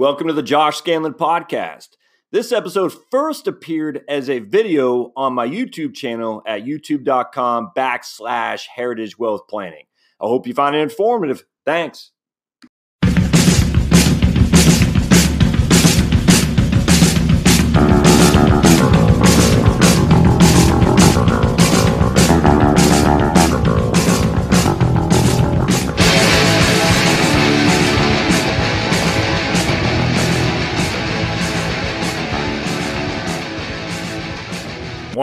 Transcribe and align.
Welcome 0.00 0.28
to 0.28 0.32
the 0.32 0.42
Josh 0.42 0.80
Scanlin 0.80 1.12
podcast. 1.12 1.88
This 2.32 2.52
episode 2.52 2.94
first 3.10 3.46
appeared 3.46 4.00
as 4.08 4.30
a 4.30 4.38
video 4.38 5.12
on 5.14 5.34
my 5.34 5.46
YouTube 5.46 5.94
channel 5.94 6.42
at 6.46 6.64
youtube.com 6.64 7.72
backslash 7.76 8.62
heritage 8.74 9.18
wealth 9.18 9.42
planning. 9.46 9.84
I 10.18 10.26
hope 10.26 10.46
you 10.46 10.54
find 10.54 10.74
it 10.74 10.78
informative. 10.78 11.44
Thanks. 11.66 12.12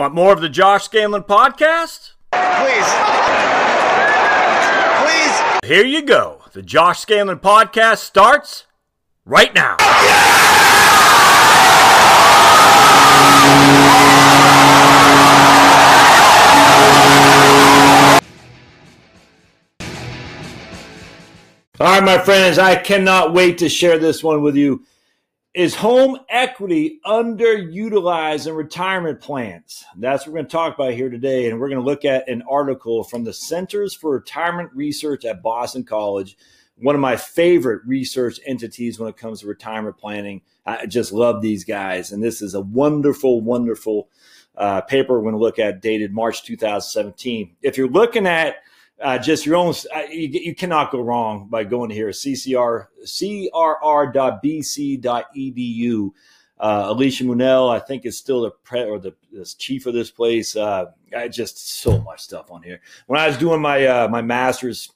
Want 0.08 0.16
more 0.16 0.32
of 0.32 0.40
the 0.40 0.48
Josh 0.48 0.88
Scanlin 0.88 1.26
podcast? 1.26 2.12
Please. 2.32 2.88
Please. 5.04 5.68
Here 5.68 5.84
you 5.84 6.00
go. 6.00 6.40
The 6.54 6.62
Josh 6.62 7.04
Scanlin 7.04 7.38
podcast 7.42 7.98
starts 7.98 8.64
right 9.26 9.54
now. 9.54 9.76
All 21.78 21.86
right, 21.86 22.02
my 22.02 22.16
friends, 22.16 22.58
I 22.58 22.76
cannot 22.76 23.34
wait 23.34 23.58
to 23.58 23.68
share 23.68 23.98
this 23.98 24.24
one 24.24 24.40
with 24.40 24.56
you. 24.56 24.86
Is 25.58 25.74
home 25.74 26.20
equity 26.28 27.00
underutilized 27.04 28.46
in 28.46 28.54
retirement 28.54 29.20
plans? 29.20 29.84
That's 29.96 30.24
what 30.24 30.32
we're 30.32 30.38
going 30.38 30.46
to 30.46 30.52
talk 30.52 30.74
about 30.76 30.92
here 30.92 31.10
today. 31.10 31.50
And 31.50 31.58
we're 31.58 31.68
going 31.68 31.80
to 31.80 31.84
look 31.84 32.04
at 32.04 32.28
an 32.28 32.44
article 32.48 33.02
from 33.02 33.24
the 33.24 33.32
Centers 33.32 33.92
for 33.92 34.12
Retirement 34.12 34.70
Research 34.72 35.24
at 35.24 35.42
Boston 35.42 35.82
College, 35.82 36.36
one 36.76 36.94
of 36.94 37.00
my 37.00 37.16
favorite 37.16 37.82
research 37.84 38.38
entities 38.46 39.00
when 39.00 39.08
it 39.08 39.16
comes 39.16 39.40
to 39.40 39.48
retirement 39.48 39.98
planning. 39.98 40.42
I 40.64 40.86
just 40.86 41.10
love 41.12 41.42
these 41.42 41.64
guys. 41.64 42.12
And 42.12 42.22
this 42.22 42.40
is 42.40 42.54
a 42.54 42.60
wonderful, 42.60 43.40
wonderful 43.40 44.10
uh, 44.56 44.82
paper 44.82 45.14
we're 45.14 45.22
going 45.22 45.34
to 45.34 45.40
look 45.40 45.58
at 45.58 45.82
dated 45.82 46.12
March 46.12 46.44
2017. 46.44 47.56
If 47.62 47.76
you're 47.76 47.88
looking 47.88 48.28
at 48.28 48.58
uh, 49.00 49.18
just 49.18 49.46
your 49.46 49.56
own. 49.56 49.74
Uh, 49.94 50.02
you, 50.10 50.28
you, 50.28 50.54
cannot 50.54 50.90
go 50.90 51.00
wrong 51.00 51.48
by 51.48 51.64
going 51.64 51.90
here. 51.90 52.08
CCR 52.08 52.86
crr.bc.edu. 53.04 54.10
Uh, 56.60 56.86
Alicia 56.88 57.22
Munnell, 57.22 57.70
I 57.70 57.78
think, 57.78 58.04
is 58.04 58.18
still 58.18 58.42
the 58.42 58.50
pre 58.50 58.82
or 58.82 58.98
the, 58.98 59.14
the 59.32 59.44
chief 59.58 59.86
of 59.86 59.94
this 59.94 60.10
place. 60.10 60.56
Uh, 60.56 60.86
I 61.16 61.28
just 61.28 61.80
so 61.80 62.00
much 62.00 62.20
stuff 62.20 62.50
on 62.50 62.62
here. 62.62 62.80
When 63.06 63.20
I 63.20 63.28
was 63.28 63.38
doing 63.38 63.60
my 63.60 63.86
uh, 63.86 64.08
my 64.08 64.22
masters, 64.22 64.90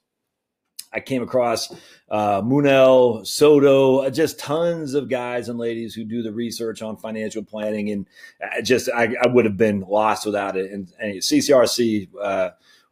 I 0.92 0.98
came 0.98 1.22
across 1.22 1.72
uh, 2.10 2.42
Munnell, 2.42 3.24
Soto, 3.24 3.98
uh, 3.98 4.10
just 4.10 4.40
tons 4.40 4.94
of 4.94 5.08
guys 5.08 5.48
and 5.48 5.58
ladies 5.58 5.94
who 5.94 6.04
do 6.04 6.22
the 6.22 6.32
research 6.32 6.82
on 6.82 6.96
financial 6.96 7.44
planning, 7.44 7.90
and 7.90 8.08
uh, 8.42 8.60
just 8.62 8.90
I, 8.92 9.14
I 9.22 9.28
would 9.28 9.44
have 9.44 9.56
been 9.56 9.82
lost 9.82 10.26
without 10.26 10.56
it. 10.56 10.72
And, 10.72 10.92
and 10.98 11.14
CCRC. 11.20 12.08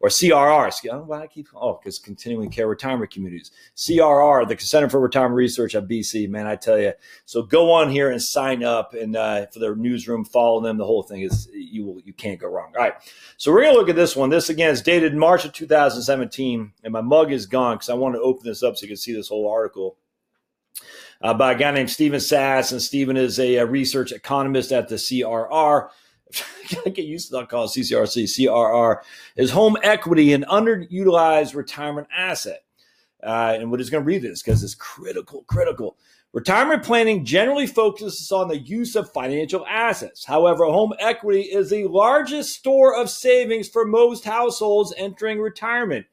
Or 0.01 0.09
CRR. 0.09 0.65
I 0.65 0.87
don't 0.87 1.01
know 1.01 1.03
why 1.03 1.21
I 1.21 1.27
keep 1.27 1.47
oh 1.53 1.79
because 1.81 1.99
continuing 1.99 2.49
care 2.49 2.67
retirement 2.67 3.11
communities. 3.11 3.51
CRR, 3.75 4.47
the 4.47 4.57
Center 4.57 4.89
for 4.89 4.99
Retirement 4.99 5.35
Research 5.35 5.75
at 5.75 5.87
BC. 5.87 6.27
Man, 6.27 6.47
I 6.47 6.55
tell 6.55 6.79
you. 6.79 6.93
So 7.25 7.43
go 7.43 7.71
on 7.71 7.91
here 7.91 8.09
and 8.09 8.21
sign 8.21 8.63
up 8.63 8.95
and 8.95 9.15
uh, 9.15 9.45
for 9.47 9.59
their 9.59 9.75
newsroom. 9.75 10.25
Follow 10.25 10.59
them. 10.59 10.77
The 10.77 10.85
whole 10.85 11.03
thing 11.03 11.21
is 11.21 11.47
you 11.53 11.85
will 11.85 12.01
you 12.01 12.13
can't 12.13 12.39
go 12.39 12.47
wrong. 12.47 12.73
All 12.75 12.83
right. 12.83 12.95
So 13.37 13.51
we're 13.51 13.63
gonna 13.63 13.77
look 13.77 13.89
at 13.89 13.95
this 13.95 14.15
one. 14.15 14.31
This 14.31 14.49
again 14.49 14.71
is 14.71 14.81
dated 14.81 15.15
March 15.15 15.45
of 15.45 15.53
2017, 15.53 16.73
and 16.83 16.93
my 16.93 17.01
mug 17.01 17.31
is 17.31 17.45
gone 17.45 17.75
because 17.75 17.89
I 17.89 17.93
want 17.93 18.15
to 18.15 18.21
open 18.21 18.41
this 18.43 18.63
up 18.63 18.77
so 18.77 18.83
you 18.83 18.89
can 18.89 18.97
see 18.97 19.13
this 19.13 19.29
whole 19.29 19.47
article. 19.47 19.97
Uh, 21.21 21.35
by 21.35 21.51
a 21.51 21.57
guy 21.57 21.69
named 21.69 21.91
Steven 21.91 22.19
Sass, 22.19 22.71
and 22.71 22.81
Steven 22.81 23.15
is 23.15 23.39
a, 23.39 23.57
a 23.57 23.65
research 23.67 24.11
economist 24.11 24.71
at 24.71 24.87
the 24.87 24.95
CRR. 24.95 25.89
I 26.85 26.89
get 26.89 27.05
used 27.05 27.29
to 27.29 27.35
not 27.35 27.49
calling 27.49 27.69
CCRC, 27.69 28.23
CRR, 28.23 29.01
is 29.35 29.51
home 29.51 29.77
equity 29.83 30.33
an 30.33 30.45
underutilized 30.49 31.55
retirement 31.55 32.07
asset. 32.15 32.63
Uh, 33.23 33.55
and 33.59 33.71
we're 33.71 33.77
just 33.77 33.91
going 33.91 34.03
to 34.03 34.07
read 34.07 34.21
this 34.21 34.41
because 34.41 34.63
it's 34.63 34.75
critical, 34.75 35.43
critical. 35.43 35.97
Retirement 36.33 36.83
planning 36.83 37.25
generally 37.25 37.67
focuses 37.67 38.31
on 38.31 38.47
the 38.47 38.57
use 38.57 38.95
of 38.95 39.11
financial 39.11 39.65
assets. 39.67 40.23
However, 40.23 40.63
home 40.65 40.93
equity 40.97 41.41
is 41.41 41.69
the 41.69 41.85
largest 41.85 42.55
store 42.55 42.95
of 42.95 43.09
savings 43.09 43.67
for 43.67 43.85
most 43.85 44.23
households 44.23 44.93
entering 44.97 45.39
retirement. 45.39 46.05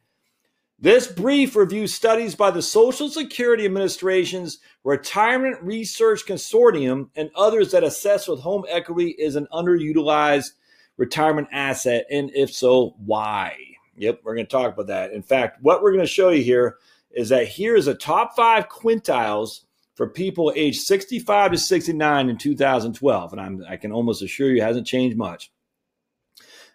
This 0.81 1.09
brief 1.09 1.57
reviews 1.57 1.93
studies 1.93 2.37
by 2.37 2.53
the 2.53 2.63
Social 2.63 3.09
Security 3.09 3.65
Administration's 3.65 4.59
Retirement 4.85 5.61
Research 5.61 6.25
Consortium 6.25 7.09
and 7.17 7.31
others 7.35 7.73
that 7.73 7.83
assess 7.83 8.29
what 8.29 8.39
home 8.39 8.65
equity 8.69 9.11
is 9.19 9.35
an 9.35 9.49
underutilized 9.53 10.53
retirement 10.97 11.49
asset, 11.51 12.07
and 12.13 12.31
if 12.33 12.53
so, 12.53 12.95
why. 13.05 13.57
Yep, 13.97 14.21
we're 14.23 14.37
going 14.37 14.47
to 14.47 14.51
talk 14.51 14.73
about 14.73 14.87
that. 14.87 15.13
In 15.13 15.21
fact, 15.21 15.61
what 15.63 15.83
we're 15.83 15.91
going 15.91 16.05
to 16.05 16.07
show 16.07 16.29
you 16.29 16.45
here 16.45 16.77
is 17.11 17.31
that 17.31 17.49
here 17.49 17.75
is 17.75 17.89
a 17.89 17.95
top 17.95 18.37
five 18.37 18.69
quintiles 18.69 19.63
for 19.97 20.09
people 20.09 20.53
aged 20.55 20.83
65 20.83 21.51
to 21.51 21.59
69 21.59 22.29
in 22.29 22.39
2012. 22.39 23.33
And 23.33 23.41
I'm, 23.41 23.65
I 23.69 23.77
can 23.77 23.91
almost 23.91 24.23
assure 24.23 24.53
you 24.53 24.63
hasn't 24.63 24.87
changed 24.87 25.17
much. 25.17 25.51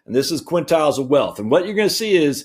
And 0.04 0.14
this 0.14 0.30
is 0.30 0.42
quintiles 0.42 0.98
of 0.98 1.08
wealth. 1.08 1.38
And 1.38 1.50
what 1.50 1.64
you're 1.64 1.74
going 1.74 1.88
to 1.88 1.94
see 1.94 2.14
is 2.14 2.44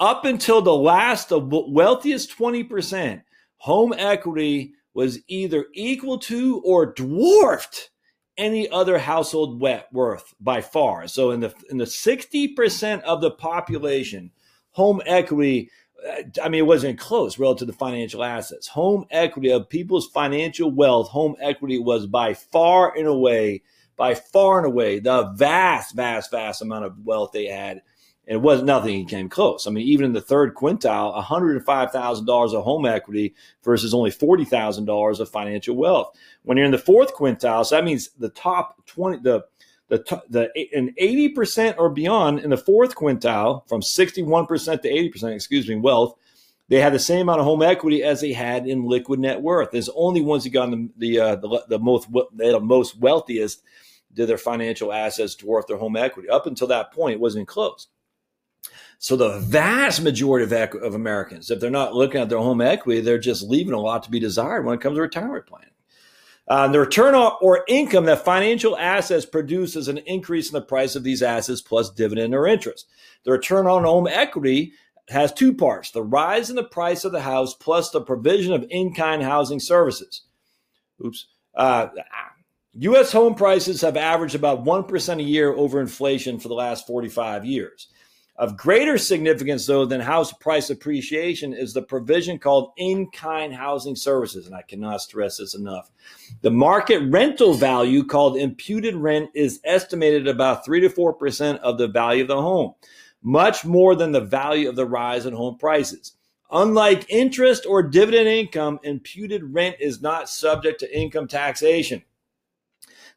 up 0.00 0.24
until 0.24 0.62
the 0.62 0.74
last, 0.74 1.28
the 1.28 1.38
wealthiest 1.38 2.36
20%, 2.36 3.22
home 3.58 3.94
equity 3.96 4.72
was 4.94 5.20
either 5.28 5.66
equal 5.74 6.18
to 6.18 6.60
or 6.64 6.92
dwarfed 6.92 7.90
any 8.36 8.68
other 8.70 8.98
household 8.98 9.60
worth 9.60 10.34
by 10.40 10.62
far. 10.62 11.06
So 11.06 11.30
in 11.30 11.40
the 11.40 11.54
in 11.70 11.76
the 11.76 11.84
60% 11.84 13.02
of 13.02 13.20
the 13.20 13.30
population, 13.30 14.30
home 14.70 15.02
equity 15.04 15.70
uh, 16.08 16.22
I 16.42 16.48
mean, 16.48 16.60
it 16.60 16.66
wasn't 16.66 16.98
close 16.98 17.38
relative 17.38 17.68
to 17.68 17.74
financial 17.74 18.24
assets. 18.24 18.68
Home 18.68 19.04
equity 19.10 19.50
of 19.50 19.68
people's 19.68 20.06
financial 20.08 20.70
wealth, 20.70 21.08
home 21.08 21.36
equity 21.40 21.78
was 21.78 22.06
by 22.06 22.32
far 22.32 22.96
and 22.96 23.06
away, 23.06 23.62
by 23.96 24.14
far 24.14 24.58
and 24.58 24.66
away, 24.66 24.98
the 24.98 25.30
vast, 25.36 25.94
vast, 25.94 26.30
vast 26.30 26.62
amount 26.62 26.86
of 26.86 27.04
wealth 27.04 27.32
they 27.32 27.46
had 27.46 27.82
it 28.30 28.40
was 28.40 28.62
nothing 28.62 28.94
he 28.94 29.04
came 29.04 29.28
close. 29.28 29.66
I 29.66 29.70
mean, 29.70 29.84
even 29.88 30.06
in 30.06 30.12
the 30.12 30.20
third 30.20 30.54
quintile, 30.54 31.20
$105,000 31.20 32.54
of 32.54 32.62
home 32.62 32.86
equity 32.86 33.34
versus 33.64 33.92
only 33.92 34.12
$40,000 34.12 35.18
of 35.18 35.28
financial 35.28 35.74
wealth. 35.74 36.16
When 36.44 36.56
you're 36.56 36.64
in 36.64 36.70
the 36.70 36.78
fourth 36.78 37.12
quintile, 37.12 37.66
so 37.66 37.74
that 37.74 37.84
means 37.84 38.10
the 38.20 38.28
top 38.28 38.86
20, 38.86 39.18
the 39.18 39.44
the, 39.88 40.22
the 40.28 40.48
an 40.72 40.94
80% 41.02 41.74
or 41.76 41.90
beyond 41.90 42.38
in 42.38 42.50
the 42.50 42.56
fourth 42.56 42.94
quintile 42.94 43.68
from 43.68 43.80
61% 43.80 44.46
to 44.82 44.88
80%, 44.88 45.34
excuse 45.34 45.68
me, 45.68 45.74
wealth, 45.74 46.14
they 46.68 46.78
had 46.78 46.94
the 46.94 47.00
same 47.00 47.22
amount 47.22 47.40
of 47.40 47.46
home 47.46 47.62
equity 47.62 48.04
as 48.04 48.20
they 48.20 48.32
had 48.32 48.68
in 48.68 48.84
liquid 48.84 49.18
net 49.18 49.42
worth. 49.42 49.72
There's 49.72 49.88
only 49.88 50.20
ones 50.20 50.44
who 50.44 50.50
got 50.50 50.70
the 50.70 50.88
the, 50.96 51.18
uh, 51.18 51.34
the, 51.34 51.64
the 51.68 51.78
most 51.80 52.06
the 52.12 52.60
most 52.60 52.96
wealthiest 52.96 53.64
did 54.14 54.28
their 54.28 54.38
financial 54.38 54.92
assets 54.92 55.34
dwarf 55.34 55.66
their 55.66 55.78
home 55.78 55.96
equity. 55.96 56.28
Up 56.28 56.46
until 56.46 56.68
that 56.68 56.92
point, 56.92 57.14
it 57.14 57.20
wasn't 57.20 57.48
close. 57.48 57.88
So 58.98 59.16
the 59.16 59.38
vast 59.38 60.02
majority 60.02 60.44
of, 60.44 60.74
of 60.82 60.94
Americans, 60.94 61.50
if 61.50 61.58
they're 61.58 61.70
not 61.70 61.94
looking 61.94 62.20
at 62.20 62.28
their 62.28 62.38
home 62.38 62.60
equity, 62.60 63.00
they're 63.00 63.18
just 63.18 63.42
leaving 63.42 63.72
a 63.72 63.80
lot 63.80 64.02
to 64.02 64.10
be 64.10 64.20
desired 64.20 64.64
when 64.64 64.74
it 64.74 64.80
comes 64.80 64.96
to 64.96 65.00
retirement 65.00 65.46
planning. 65.46 65.70
Uh, 66.46 66.66
the 66.66 66.80
return 66.80 67.14
or 67.14 67.64
income 67.68 68.04
that 68.06 68.24
financial 68.24 68.76
assets 68.76 69.24
produce 69.24 69.76
is 69.76 69.86
an 69.88 69.98
increase 69.98 70.48
in 70.48 70.54
the 70.54 70.60
price 70.60 70.96
of 70.96 71.04
these 71.04 71.22
assets 71.22 71.62
plus 71.62 71.90
dividend 71.90 72.34
or 72.34 72.46
interest. 72.46 72.88
The 73.24 73.30
return 73.30 73.68
on 73.68 73.84
home 73.84 74.08
equity 74.08 74.72
has 75.08 75.32
two 75.32 75.54
parts 75.54 75.92
the 75.92 76.02
rise 76.02 76.50
in 76.50 76.56
the 76.56 76.64
price 76.64 77.04
of 77.04 77.12
the 77.12 77.20
house 77.20 77.54
plus 77.54 77.90
the 77.90 78.00
provision 78.00 78.52
of 78.52 78.66
in 78.68 78.92
kind 78.94 79.22
housing 79.22 79.60
services. 79.60 80.22
Oops. 81.04 81.26
Uh, 81.54 81.88
U.S. 82.74 83.12
home 83.12 83.34
prices 83.34 83.80
have 83.80 83.96
averaged 83.96 84.34
about 84.34 84.64
1% 84.64 85.18
a 85.18 85.22
year 85.22 85.52
over 85.52 85.80
inflation 85.80 86.38
for 86.38 86.48
the 86.48 86.54
last 86.54 86.86
45 86.86 87.44
years. 87.44 87.88
Of 88.40 88.56
greater 88.56 88.96
significance, 88.96 89.66
though, 89.66 89.84
than 89.84 90.00
house 90.00 90.32
price 90.32 90.70
appreciation 90.70 91.52
is 91.52 91.74
the 91.74 91.82
provision 91.82 92.38
called 92.38 92.72
in 92.78 93.10
kind 93.10 93.52
housing 93.52 93.94
services. 93.94 94.46
And 94.46 94.54
I 94.54 94.62
cannot 94.62 95.02
stress 95.02 95.36
this 95.36 95.54
enough. 95.54 95.90
The 96.40 96.50
market 96.50 97.00
rental 97.10 97.52
value, 97.52 98.02
called 98.02 98.38
imputed 98.38 98.94
rent, 98.94 99.28
is 99.34 99.60
estimated 99.62 100.26
about 100.26 100.64
3 100.64 100.80
to 100.80 100.88
4% 100.88 101.58
of 101.58 101.76
the 101.76 101.86
value 101.86 102.22
of 102.22 102.28
the 102.28 102.40
home, 102.40 102.72
much 103.22 103.66
more 103.66 103.94
than 103.94 104.12
the 104.12 104.22
value 104.22 104.70
of 104.70 104.76
the 104.76 104.86
rise 104.86 105.26
in 105.26 105.34
home 105.34 105.58
prices. 105.58 106.14
Unlike 106.50 107.10
interest 107.10 107.66
or 107.66 107.82
dividend 107.82 108.28
income, 108.28 108.80
imputed 108.82 109.52
rent 109.52 109.76
is 109.80 110.00
not 110.00 110.30
subject 110.30 110.80
to 110.80 110.98
income 110.98 111.28
taxation. 111.28 112.04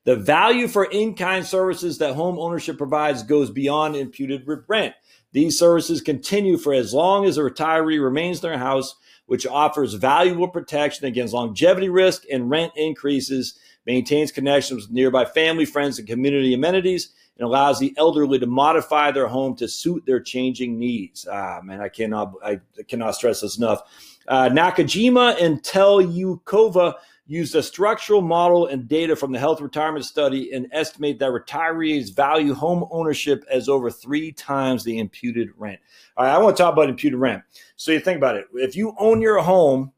The 0.05 0.17
value 0.17 0.67
for 0.67 0.83
in 0.83 1.15
kind 1.15 1.45
services 1.45 1.99
that 1.99 2.15
home 2.15 2.37
ownership 2.37 2.77
provides 2.77 3.23
goes 3.23 3.49
beyond 3.49 3.95
imputed 3.95 4.43
rent. 4.67 4.93
These 5.33 5.59
services 5.59 5.99
continue 5.99 6.57
for 6.57 6.73
as 6.73 6.93
long 6.93 7.25
as 7.25 7.37
a 7.37 7.41
retiree 7.41 8.01
remains 8.01 8.41
in 8.43 8.49
their 8.49 8.57
house, 8.57 8.95
which 9.25 9.47
offers 9.47 9.95
valuable 9.95 10.47
protection 10.47 11.05
against 11.05 11.33
longevity 11.33 11.89
risk 11.89 12.23
and 12.31 12.49
rent 12.49 12.71
increases, 12.75 13.57
maintains 13.85 14.31
connections 14.31 14.83
with 14.83 14.91
nearby 14.91 15.25
family, 15.25 15.65
friends, 15.65 15.97
and 15.97 16.07
community 16.07 16.53
amenities, 16.53 17.09
and 17.37 17.45
allows 17.45 17.79
the 17.79 17.93
elderly 17.97 18.37
to 18.37 18.45
modify 18.45 19.11
their 19.11 19.27
home 19.27 19.55
to 19.55 19.67
suit 19.67 20.05
their 20.05 20.19
changing 20.19 20.77
needs. 20.77 21.27
Ah, 21.29 21.61
man, 21.63 21.81
I 21.81 21.89
cannot, 21.89 22.33
I 22.45 22.59
cannot 22.87 23.15
stress 23.15 23.41
this 23.41 23.57
enough. 23.57 23.81
Uh, 24.27 24.49
Nakajima 24.49 25.41
and 25.41 25.61
Telyukova 25.63 26.93
used 27.25 27.55
a 27.55 27.63
structural 27.63 28.21
model 28.21 28.67
and 28.67 28.87
data 28.87 29.15
from 29.15 29.31
the 29.31 29.39
health 29.39 29.61
retirement 29.61 30.03
study 30.03 30.51
and 30.51 30.67
estimate 30.71 31.19
that 31.19 31.31
retirees 31.31 32.13
value 32.13 32.53
home 32.53 32.85
ownership 32.91 33.45
as 33.49 33.69
over 33.69 33.89
three 33.89 34.31
times 34.31 34.83
the 34.83 34.99
imputed 34.99 35.49
rent. 35.55 35.79
All 36.17 36.25
right, 36.25 36.33
I 36.33 36.37
want 36.37 36.57
to 36.57 36.63
talk 36.63 36.73
about 36.73 36.89
imputed 36.89 37.19
rent. 37.19 37.43
So 37.77 37.91
you 37.91 37.99
think 37.99 38.17
about 38.17 38.35
it. 38.35 38.45
If 38.53 38.75
you 38.75 38.93
own 38.99 39.21
your 39.21 39.41
home, 39.41 39.93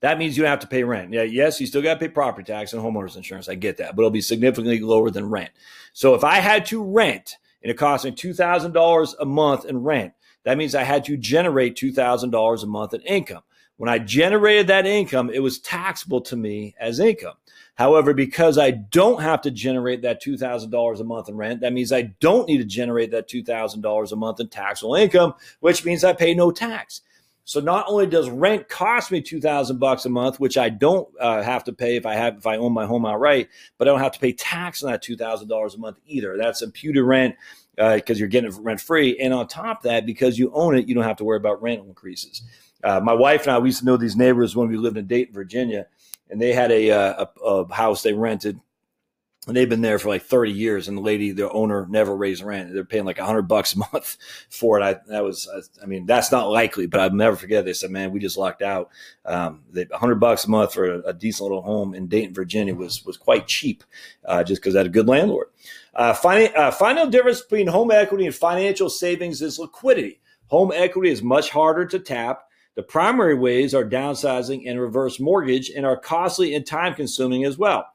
that 0.00 0.18
means 0.18 0.36
you 0.36 0.42
don't 0.42 0.50
have 0.50 0.60
to 0.60 0.66
pay 0.66 0.84
rent. 0.84 1.12
Yeah, 1.12 1.22
yes, 1.22 1.60
you 1.60 1.66
still 1.66 1.82
got 1.82 1.94
to 1.94 2.00
pay 2.00 2.08
property 2.08 2.50
tax 2.50 2.72
and 2.72 2.82
homeowners 2.82 3.16
insurance. 3.16 3.48
I 3.48 3.54
get 3.54 3.76
that, 3.76 3.94
but 3.94 4.02
it'll 4.02 4.10
be 4.10 4.22
significantly 4.22 4.80
lower 4.80 5.10
than 5.10 5.28
rent. 5.28 5.50
So 5.92 6.14
if 6.14 6.24
I 6.24 6.36
had 6.36 6.64
to 6.66 6.82
rent 6.82 7.36
and 7.62 7.70
it 7.70 7.76
cost 7.76 8.06
me 8.06 8.12
$2,000 8.12 9.14
a 9.20 9.24
month 9.26 9.64
in 9.66 9.82
rent, 9.82 10.14
that 10.44 10.56
means 10.56 10.74
I 10.74 10.84
had 10.84 11.04
to 11.06 11.16
generate 11.16 11.76
$2,000 11.76 12.62
a 12.62 12.66
month 12.66 12.94
in 12.94 13.00
income. 13.02 13.42
When 13.76 13.90
I 13.90 13.98
generated 13.98 14.68
that 14.68 14.86
income, 14.86 15.30
it 15.30 15.40
was 15.40 15.58
taxable 15.58 16.20
to 16.22 16.36
me 16.36 16.74
as 16.80 16.98
income. 16.98 17.34
However, 17.74 18.14
because 18.14 18.56
I 18.56 18.70
don't 18.70 19.20
have 19.20 19.42
to 19.42 19.50
generate 19.50 20.00
that 20.02 20.22
$2,000 20.22 21.00
a 21.00 21.04
month 21.04 21.28
in 21.28 21.36
rent, 21.36 21.60
that 21.60 21.74
means 21.74 21.92
I 21.92 22.02
don't 22.20 22.48
need 22.48 22.58
to 22.58 22.64
generate 22.64 23.10
that 23.10 23.28
$2,000 23.28 24.12
a 24.12 24.16
month 24.16 24.40
in 24.40 24.48
taxable 24.48 24.94
income, 24.94 25.34
which 25.60 25.84
means 25.84 26.02
I 26.02 26.14
pay 26.14 26.32
no 26.32 26.50
tax. 26.50 27.02
So 27.44 27.60
not 27.60 27.84
only 27.86 28.06
does 28.06 28.28
rent 28.28 28.68
cost 28.68 29.12
me 29.12 29.20
2000 29.20 29.78
bucks 29.78 30.04
a 30.04 30.08
month, 30.08 30.40
which 30.40 30.58
I 30.58 30.68
don't 30.68 31.08
uh, 31.20 31.42
have 31.42 31.62
to 31.64 31.72
pay 31.72 31.94
if 31.94 32.04
I 32.04 32.14
have 32.14 32.38
if 32.38 32.46
I 32.46 32.56
own 32.56 32.72
my 32.72 32.86
home 32.86 33.06
outright, 33.06 33.48
but 33.78 33.86
I 33.86 33.92
don't 33.92 34.00
have 34.00 34.12
to 34.12 34.18
pay 34.18 34.32
tax 34.32 34.82
on 34.82 34.90
that 34.90 35.04
$2000 35.04 35.74
a 35.74 35.78
month 35.78 35.98
either. 36.06 36.36
That's 36.36 36.62
imputed 36.62 37.04
rent 37.04 37.36
because 37.76 38.16
uh, 38.16 38.18
you're 38.18 38.26
getting 38.26 38.50
it 38.50 38.58
rent 38.58 38.80
free. 38.80 39.16
And 39.20 39.32
on 39.32 39.46
top 39.46 39.78
of 39.78 39.82
that, 39.84 40.06
because 40.06 40.40
you 40.40 40.50
own 40.54 40.76
it, 40.76 40.88
you 40.88 40.94
don't 40.94 41.04
have 41.04 41.18
to 41.18 41.24
worry 41.24 41.36
about 41.36 41.62
rent 41.62 41.86
increases. 41.86 42.42
Uh, 42.84 43.00
my 43.00 43.12
wife 43.12 43.42
and 43.42 43.52
I, 43.52 43.58
we 43.58 43.68
used 43.68 43.80
to 43.80 43.86
know 43.86 43.96
these 43.96 44.16
neighbors 44.16 44.54
when 44.54 44.68
we 44.68 44.76
lived 44.76 44.96
in 44.96 45.06
Dayton, 45.06 45.34
Virginia, 45.34 45.86
and 46.30 46.40
they 46.40 46.52
had 46.52 46.70
a, 46.70 46.90
uh, 46.90 47.24
a, 47.24 47.46
a 47.46 47.74
house 47.74 48.02
they 48.02 48.12
rented 48.12 48.60
and 49.46 49.56
they've 49.56 49.68
been 49.68 49.80
there 49.80 49.98
for 49.98 50.08
like 50.08 50.22
30 50.22 50.50
years 50.50 50.88
and 50.88 50.96
the 50.96 51.02
lady 51.02 51.30
the 51.30 51.50
owner 51.50 51.86
never 51.88 52.16
raised 52.16 52.42
rent. 52.42 52.72
They're 52.72 52.84
paying 52.84 53.04
like 53.04 53.18
100 53.18 53.42
bucks 53.42 53.74
a 53.74 53.78
month 53.92 54.16
for 54.50 54.78
it. 54.78 54.82
I 54.82 54.96
that 55.08 55.24
was 55.24 55.48
i 55.82 55.86
mean 55.86 56.06
that's 56.06 56.32
not 56.32 56.50
likely 56.50 56.86
but 56.86 57.00
i'll 57.00 57.10
never 57.10 57.36
forget. 57.36 57.64
They 57.64 57.72
said 57.72 57.90
man 57.90 58.10
we 58.10 58.20
just 58.20 58.36
locked 58.36 58.62
out. 58.62 58.90
Um, 59.24 59.62
100 59.72 60.16
bucks 60.16 60.44
a 60.44 60.50
month 60.50 60.74
for 60.74 60.86
a, 60.86 61.00
a, 61.08 61.12
decent 61.12 61.48
little 61.48 61.62
home 61.62 61.94
in 61.94 62.08
dayton 62.08 62.34
virginia 62.34 62.74
was 62.74 63.04
was 63.04 63.16
quite 63.16 63.46
cheap 63.46 63.84
uh, 64.24 64.44
just 64.44 64.60
because 64.60 64.74
i 64.74 64.78
had 64.78 64.86
a 64.86 64.90
good 64.90 65.08
landlord. 65.08 65.48
Uh, 65.94 66.14
uh, 66.24 66.70
final 66.70 67.06
difference 67.06 67.40
between 67.40 67.68
home 67.68 67.90
equity 67.90 68.26
and 68.26 68.34
financial 68.34 68.90
savings 68.90 69.40
is 69.40 69.58
liquidity. 69.58 70.20
Home 70.48 70.70
equity 70.74 71.10
is 71.10 71.22
much 71.22 71.48
harder 71.50 71.86
to 71.86 71.98
tap 71.98 72.45
the 72.76 72.82
primary 72.84 73.34
ways 73.34 73.74
are 73.74 73.84
downsizing 73.84 74.70
and 74.70 74.80
reverse 74.80 75.18
mortgage 75.18 75.70
and 75.70 75.84
are 75.84 75.98
costly 75.98 76.54
and 76.54 76.64
time 76.64 76.94
consuming 76.94 77.44
as 77.44 77.58
well 77.58 77.86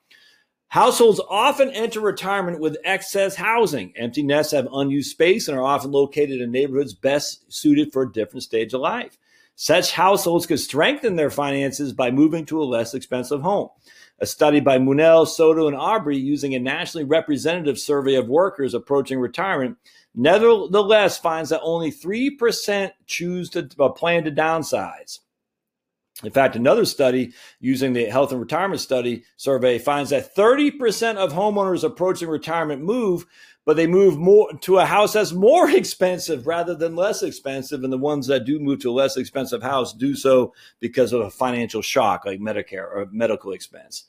Households 0.71 1.19
often 1.29 1.69
enter 1.71 1.99
retirement 1.99 2.61
with 2.61 2.77
excess 2.85 3.35
housing. 3.35 3.91
Empty 3.97 4.23
nests 4.23 4.53
have 4.53 4.69
unused 4.71 5.11
space 5.11 5.49
and 5.49 5.57
are 5.57 5.63
often 5.65 5.91
located 5.91 6.39
in 6.39 6.49
neighborhoods 6.49 6.93
best 6.93 7.51
suited 7.51 7.91
for 7.91 8.03
a 8.03 8.11
different 8.13 8.43
stage 8.43 8.73
of 8.73 8.79
life. 8.79 9.17
Such 9.57 9.91
households 9.91 10.45
could 10.45 10.61
strengthen 10.61 11.17
their 11.17 11.29
finances 11.29 11.91
by 11.91 12.09
moving 12.09 12.45
to 12.45 12.61
a 12.61 12.63
less 12.63 12.93
expensive 12.93 13.41
home. 13.41 13.67
A 14.21 14.27
study 14.27 14.59
by 14.59 14.77
Munnell, 14.77 15.27
Soto, 15.27 15.67
and 15.67 15.75
Aubry 15.75 16.21
using 16.21 16.53
a 16.53 16.59
nationally 16.59 17.05
representative 17.05 17.79
survey 17.79 18.13
of 18.13 18.29
workers 18.29 18.75
approaching 18.75 19.19
retirement 19.19 19.77
nevertheless 20.13 21.17
finds 21.17 21.49
that 21.49 21.61
only 21.61 21.91
3% 21.91 22.91
choose 23.07 23.49
to 23.49 23.67
uh, 23.79 23.89
plan 23.89 24.23
to 24.25 24.31
downsize. 24.31 25.19
In 26.23 26.31
fact, 26.31 26.55
another 26.55 26.85
study 26.85 27.33
using 27.59 27.93
the 27.93 28.05
Health 28.05 28.31
and 28.31 28.39
Retirement 28.39 28.79
Study 28.79 29.23
survey 29.37 29.79
finds 29.79 30.11
that 30.11 30.35
30% 30.35 31.15
of 31.15 31.33
homeowners 31.33 31.83
approaching 31.83 32.29
retirement 32.29 32.83
move, 32.83 33.25
but 33.65 33.75
they 33.75 33.87
move 33.87 34.19
more 34.19 34.53
to 34.59 34.77
a 34.77 34.85
house 34.85 35.13
that's 35.13 35.31
more 35.31 35.69
expensive 35.75 36.45
rather 36.45 36.75
than 36.75 36.95
less 36.95 37.23
expensive. 37.23 37.83
And 37.83 37.91
the 37.91 37.97
ones 37.97 38.27
that 38.27 38.45
do 38.45 38.59
move 38.59 38.81
to 38.81 38.91
a 38.91 38.93
less 38.93 39.17
expensive 39.17 39.63
house 39.63 39.93
do 39.93 40.13
so 40.13 40.53
because 40.79 41.11
of 41.11 41.21
a 41.21 41.31
financial 41.31 41.81
shock 41.81 42.25
like 42.25 42.39
Medicare 42.39 42.83
or 42.83 43.07
medical 43.11 43.51
expense. 43.51 44.05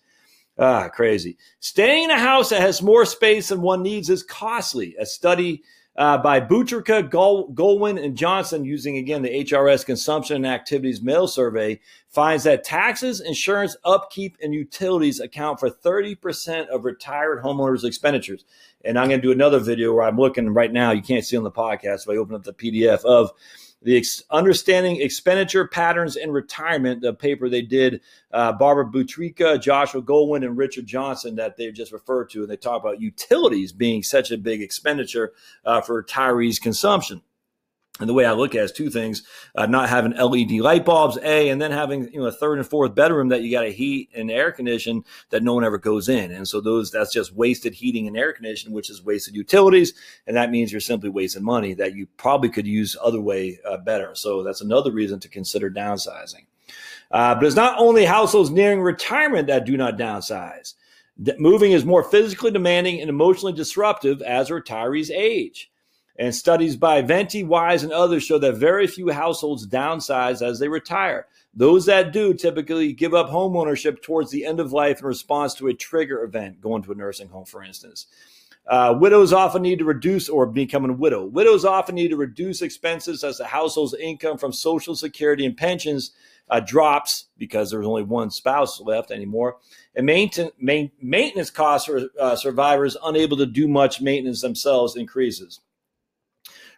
Ah, 0.62 0.88
crazy. 0.88 1.36
Staying 1.58 2.04
in 2.04 2.10
a 2.12 2.18
house 2.20 2.50
that 2.50 2.60
has 2.60 2.80
more 2.80 3.04
space 3.04 3.48
than 3.48 3.62
one 3.62 3.82
needs 3.82 4.08
is 4.08 4.22
costly. 4.22 4.94
A 4.96 5.04
study 5.04 5.64
uh, 5.96 6.18
by 6.18 6.40
Butrica, 6.40 7.10
Gol- 7.10 7.52
Goldwyn, 7.52 8.00
and 8.00 8.16
Johnson, 8.16 8.64
using 8.64 8.96
again 8.96 9.22
the 9.22 9.44
HRS 9.44 9.84
Consumption 9.84 10.36
and 10.36 10.46
Activities 10.46 11.02
Mail 11.02 11.26
Survey, 11.26 11.80
finds 12.10 12.44
that 12.44 12.62
taxes, 12.62 13.20
insurance, 13.20 13.76
upkeep, 13.84 14.36
and 14.40 14.54
utilities 14.54 15.18
account 15.18 15.58
for 15.58 15.68
30% 15.68 16.68
of 16.68 16.84
retired 16.84 17.42
homeowners' 17.42 17.82
expenditures. 17.82 18.44
And 18.84 19.00
I'm 19.00 19.08
going 19.08 19.20
to 19.20 19.26
do 19.26 19.32
another 19.32 19.58
video 19.58 19.92
where 19.92 20.06
I'm 20.06 20.16
looking 20.16 20.48
right 20.50 20.72
now. 20.72 20.92
You 20.92 21.02
can't 21.02 21.24
see 21.24 21.36
on 21.36 21.42
the 21.42 21.50
podcast, 21.50 22.06
but 22.06 22.12
I 22.14 22.18
open 22.18 22.36
up 22.36 22.44
the 22.44 22.54
PDF 22.54 23.04
of 23.04 23.32
the 23.82 23.96
ex- 23.96 24.22
understanding 24.30 25.00
expenditure 25.00 25.66
patterns 25.66 26.16
in 26.16 26.30
retirement, 26.30 27.00
the 27.02 27.12
paper 27.12 27.48
they 27.48 27.62
did, 27.62 28.00
uh, 28.32 28.52
Barbara 28.52 28.86
Butrica, 28.86 29.60
Joshua 29.60 30.02
Goldwyn, 30.02 30.44
and 30.44 30.56
Richard 30.56 30.86
Johnson 30.86 31.36
that 31.36 31.56
they 31.56 31.70
just 31.72 31.92
referred 31.92 32.30
to, 32.30 32.42
and 32.42 32.50
they 32.50 32.56
talk 32.56 32.80
about 32.80 33.00
utilities 33.00 33.72
being 33.72 34.02
such 34.02 34.30
a 34.30 34.38
big 34.38 34.62
expenditure 34.62 35.32
uh, 35.64 35.80
for 35.80 36.02
retirees' 36.02 36.60
consumption. 36.60 37.22
And 38.00 38.08
the 38.08 38.14
way 38.14 38.24
I 38.24 38.32
look 38.32 38.54
at 38.54 38.62
it 38.62 38.64
is 38.64 38.72
two 38.72 38.88
things: 38.88 39.22
uh, 39.54 39.66
not 39.66 39.90
having 39.90 40.16
LED 40.16 40.52
light 40.52 40.84
bulbs, 40.84 41.18
a, 41.22 41.50
and 41.50 41.60
then 41.60 41.70
having 41.70 42.10
you 42.10 42.20
know 42.20 42.26
a 42.26 42.32
third 42.32 42.58
and 42.58 42.66
fourth 42.66 42.94
bedroom 42.94 43.28
that 43.28 43.42
you 43.42 43.50
got 43.50 43.62
to 43.62 43.72
heat 43.72 44.08
and 44.14 44.30
air 44.30 44.50
condition 44.50 45.04
that 45.28 45.42
no 45.42 45.52
one 45.54 45.62
ever 45.62 45.76
goes 45.76 46.08
in. 46.08 46.32
And 46.32 46.48
so 46.48 46.62
those 46.62 46.90
that's 46.90 47.12
just 47.12 47.34
wasted 47.34 47.74
heating 47.74 48.06
and 48.06 48.16
air 48.16 48.32
conditioning, 48.32 48.74
which 48.74 48.88
is 48.88 49.04
wasted 49.04 49.36
utilities, 49.36 49.92
and 50.26 50.34
that 50.36 50.50
means 50.50 50.72
you're 50.72 50.80
simply 50.80 51.10
wasting 51.10 51.44
money 51.44 51.74
that 51.74 51.94
you 51.94 52.06
probably 52.16 52.48
could 52.48 52.66
use 52.66 52.96
other 53.00 53.20
way 53.20 53.58
uh, 53.68 53.76
better. 53.76 54.14
So 54.14 54.42
that's 54.42 54.62
another 54.62 54.90
reason 54.90 55.20
to 55.20 55.28
consider 55.28 55.70
downsizing. 55.70 56.46
Uh, 57.10 57.34
but 57.34 57.44
it's 57.44 57.56
not 57.56 57.78
only 57.78 58.06
households 58.06 58.50
nearing 58.50 58.80
retirement 58.80 59.48
that 59.48 59.66
do 59.66 59.76
not 59.76 59.98
downsize. 59.98 60.74
moving 61.38 61.72
is 61.72 61.84
more 61.84 62.02
physically 62.02 62.50
demanding 62.50 63.02
and 63.02 63.10
emotionally 63.10 63.52
disruptive 63.52 64.22
as 64.22 64.48
retirees 64.48 65.10
age. 65.10 65.71
And 66.22 66.32
studies 66.32 66.76
by 66.76 67.02
Venti, 67.02 67.42
Wise, 67.42 67.82
and 67.82 67.92
others 67.92 68.22
show 68.22 68.38
that 68.38 68.54
very 68.54 68.86
few 68.86 69.10
households 69.10 69.66
downsize 69.66 70.40
as 70.40 70.60
they 70.60 70.68
retire. 70.68 71.26
Those 71.52 71.86
that 71.86 72.12
do 72.12 72.32
typically 72.32 72.92
give 72.92 73.12
up 73.12 73.28
home 73.28 73.56
ownership 73.56 74.00
towards 74.00 74.30
the 74.30 74.46
end 74.46 74.60
of 74.60 74.72
life 74.72 75.00
in 75.00 75.06
response 75.06 75.52
to 75.54 75.66
a 75.66 75.74
trigger 75.74 76.22
event, 76.22 76.60
going 76.60 76.84
to 76.84 76.92
a 76.92 76.94
nursing 76.94 77.26
home, 77.26 77.44
for 77.44 77.64
instance. 77.64 78.06
Uh, 78.68 78.94
widows 78.96 79.32
often 79.32 79.62
need 79.62 79.80
to 79.80 79.84
reduce 79.84 80.28
or 80.28 80.46
become 80.46 80.88
a 80.88 80.92
widow. 80.92 81.24
Widows 81.24 81.64
often 81.64 81.96
need 81.96 82.10
to 82.10 82.16
reduce 82.16 82.62
expenses 82.62 83.24
as 83.24 83.38
the 83.38 83.46
household's 83.46 83.94
income 83.94 84.38
from 84.38 84.52
Social 84.52 84.94
Security 84.94 85.44
and 85.44 85.56
pensions 85.56 86.12
uh, 86.48 86.60
drops 86.60 87.24
because 87.36 87.68
there's 87.68 87.84
only 87.84 88.04
one 88.04 88.30
spouse 88.30 88.80
left 88.80 89.10
anymore. 89.10 89.56
And 89.96 90.06
maintain, 90.06 90.50
main, 90.56 90.92
maintenance 91.00 91.50
costs 91.50 91.88
for 91.88 92.02
uh, 92.20 92.36
survivors 92.36 92.96
unable 93.02 93.38
to 93.38 93.46
do 93.46 93.66
much 93.66 94.00
maintenance 94.00 94.40
themselves 94.40 94.94
increases. 94.94 95.58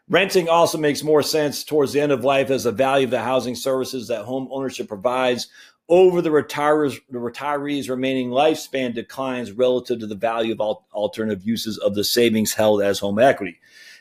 Renting 0.09 0.49
also 0.51 0.77
makes 0.77 1.03
more 1.03 1.23
sense 1.23 1.65
towards 1.65 1.93
the 1.93 2.01
end 2.01 2.13
of 2.13 2.25
life 2.25 2.51
as 2.51 2.65
the 2.65 2.73
value 2.73 3.07
of 3.07 3.11
the 3.11 3.23
housing 3.23 3.55
services 3.55 4.09
that 4.09 4.25
home 4.25 4.49
ownership 4.51 4.87
provides 4.87 5.49
over 5.89 6.23
the 6.23 6.31
retirees, 6.31 7.01
the 7.11 7.19
retirees' 7.19 7.91
remaining 7.91 8.31
lifespan 8.31 8.95
declines 8.95 9.53
relative 9.53 10.01
to 10.01 10.07
the 10.07 10.15
value 10.15 10.53
of 10.53 10.61
alternative 10.95 11.47
uses 11.47 11.79
of 11.79 11.95
the 11.95 12.05
savings 12.05 12.55
held 12.55 12.83
as 12.83 12.99
home 12.99 13.19
equity. 13.19 13.59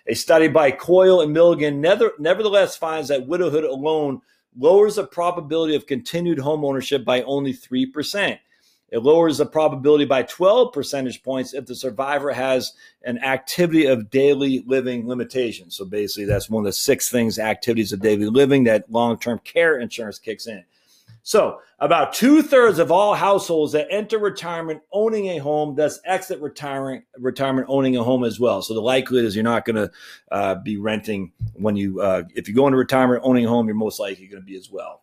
A 0.08 0.14
study 0.14 0.48
by 0.48 0.72
Coile 0.72 1.24
and 1.24 1.34
Milligan 1.34 1.82
never, 1.82 2.12
nevertheless 2.20 2.76
finds 2.76 3.10
that 3.10 3.28
widowhood 3.28 3.64
alone 3.64 4.22
lowers 4.58 4.96
the 4.96 5.06
probability 5.06 5.76
of 5.76 5.88
continued 5.88 6.40
home 6.40 6.64
ownership 6.64 7.04
by 7.04 7.22
only 7.24 7.54
3%. 7.54 8.38
It 8.94 9.02
lowers 9.02 9.40
the 9.40 9.48
probability 9.48 10.06
by 10.06 10.22
12 10.22 10.72
percentage 10.72 11.24
points 11.24 11.56
if 11.56 11.66
the 11.66 11.74
survivor 11.74 12.32
has 12.32 12.74
an 13.04 13.18
activity 13.24 13.88
of 13.88 14.12
daily 14.12 14.64
living 14.68 15.08
limitation. 15.08 15.72
So 15.72 15.84
basically, 15.84 16.26
that's 16.26 16.48
one 16.48 16.62
of 16.62 16.66
the 16.66 16.74
six 16.74 17.10
things, 17.10 17.40
activities 17.40 17.92
of 17.92 18.02
daily 18.02 18.28
living, 18.28 18.66
that 18.66 18.92
long 18.92 19.18
term 19.18 19.40
care 19.40 19.80
insurance 19.80 20.20
kicks 20.20 20.46
in. 20.46 20.64
So, 21.24 21.60
about 21.80 22.14
two 22.14 22.44
thirds 22.44 22.78
of 22.78 22.92
all 22.92 23.16
households 23.16 23.72
that 23.72 23.88
enter 23.90 24.20
retirement 24.20 24.82
owning 24.92 25.26
a 25.30 25.40
home, 25.40 25.74
thus 25.74 26.00
exit 26.06 26.40
retirement 26.40 27.04
retirement 27.18 27.66
owning 27.72 27.98
a 27.98 28.04
home 28.04 28.24
as 28.24 28.40
well. 28.40 28.62
So 28.62 28.76
the 28.76 28.82
likelihood 28.82 29.26
is 29.26 29.36
you're 29.36 29.44
not 29.44 29.66
going 29.66 29.78
to 29.78 29.92
uh, 30.32 30.56
be 30.56 30.78
renting 30.78 31.32
when 31.56 31.76
you 31.76 32.00
uh, 32.00 32.24
if 32.36 32.48
you 32.48 32.54
go 32.54 32.68
into 32.68 32.78
retirement 32.78 33.22
owning 33.26 33.46
a 33.46 33.50
home, 33.50 33.66
you're 33.66 33.76
most 33.76 34.00
likely 34.00 34.28
going 34.28 34.44
to 34.44 34.46
be 34.46 34.56
as 34.56 34.70
well. 34.70 35.03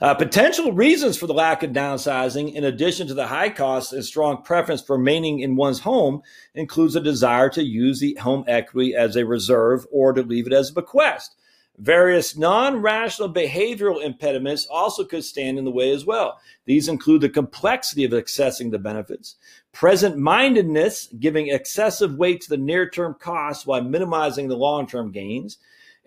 Uh, 0.00 0.14
potential 0.14 0.72
reasons 0.72 1.16
for 1.16 1.26
the 1.26 1.34
lack 1.34 1.64
of 1.64 1.72
downsizing, 1.72 2.54
in 2.54 2.62
addition 2.62 3.08
to 3.08 3.14
the 3.14 3.26
high 3.26 3.50
costs 3.50 3.92
and 3.92 4.04
strong 4.04 4.42
preference 4.42 4.80
for 4.80 4.96
remaining 4.96 5.40
in 5.40 5.56
one's 5.56 5.80
home, 5.80 6.22
includes 6.54 6.94
a 6.94 7.00
desire 7.00 7.48
to 7.48 7.64
use 7.64 7.98
the 7.98 8.14
home 8.14 8.44
equity 8.46 8.94
as 8.94 9.16
a 9.16 9.26
reserve 9.26 9.84
or 9.90 10.12
to 10.12 10.22
leave 10.22 10.46
it 10.46 10.52
as 10.52 10.70
a 10.70 10.74
bequest. 10.74 11.34
Various 11.78 12.36
non 12.36 12.80
rational 12.80 13.32
behavioral 13.32 14.04
impediments 14.04 14.66
also 14.66 15.04
could 15.04 15.24
stand 15.24 15.58
in 15.58 15.64
the 15.64 15.70
way 15.70 15.92
as 15.92 16.04
well. 16.04 16.40
These 16.64 16.88
include 16.88 17.20
the 17.20 17.28
complexity 17.28 18.04
of 18.04 18.12
accessing 18.12 18.70
the 18.70 18.78
benefits, 18.78 19.36
present 19.72 20.16
mindedness, 20.16 21.08
giving 21.18 21.48
excessive 21.48 22.14
weight 22.14 22.40
to 22.42 22.50
the 22.50 22.56
near 22.56 22.88
term 22.88 23.14
costs 23.18 23.66
while 23.66 23.82
minimizing 23.82 24.48
the 24.48 24.56
long 24.56 24.86
term 24.88 25.12
gains, 25.12 25.58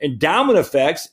endowment 0.02 0.58
effects, 0.58 1.10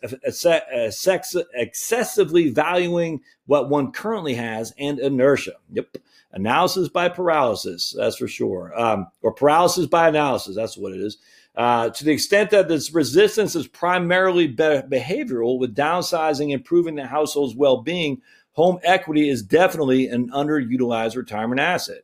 excessively 1.55 2.51
valuing 2.51 3.21
what 3.47 3.69
one 3.69 3.93
currently 3.93 4.35
has, 4.35 4.73
and 4.79 4.99
inertia. 4.99 5.55
Yep. 5.73 5.99
Analysis 6.33 6.89
by 6.89 7.09
paralysis, 7.09 7.95
that's 7.97 8.17
for 8.17 8.29
sure. 8.29 8.79
Um, 8.79 9.07
or 9.23 9.33
paralysis 9.33 9.87
by 9.87 10.09
analysis, 10.09 10.57
that's 10.57 10.77
what 10.77 10.93
it 10.93 11.01
is. 11.01 11.17
Uh, 11.55 11.89
to 11.91 12.05
the 12.05 12.13
extent 12.13 12.51
that 12.51 12.69
this 12.69 12.93
resistance 12.93 13.57
is 13.57 13.67
primarily 13.67 14.47
be- 14.47 14.83
behavioral, 14.91 15.59
with 15.59 15.75
downsizing 15.75 16.53
improving 16.53 16.95
the 16.95 17.07
household's 17.07 17.57
well 17.57 17.79
being, 17.79 18.21
home 18.53 18.79
equity 18.85 19.29
is 19.29 19.43
definitely 19.43 20.09
an 20.09 20.31
underutilized 20.31 21.17
retirement 21.17 21.61
asset. 21.61 22.03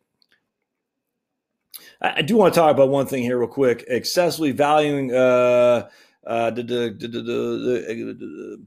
I 2.00 2.22
do 2.22 2.36
want 2.36 2.52
to 2.52 2.60
talk 2.60 2.70
about 2.74 2.90
one 2.90 3.06
thing 3.06 3.22
here, 3.22 3.38
real 3.38 3.48
quick. 3.48 3.84
Excessively 3.88 4.52
valuing. 4.52 5.14
Uh, 5.14 5.88
uh, 6.26 6.50
the, 6.50 6.64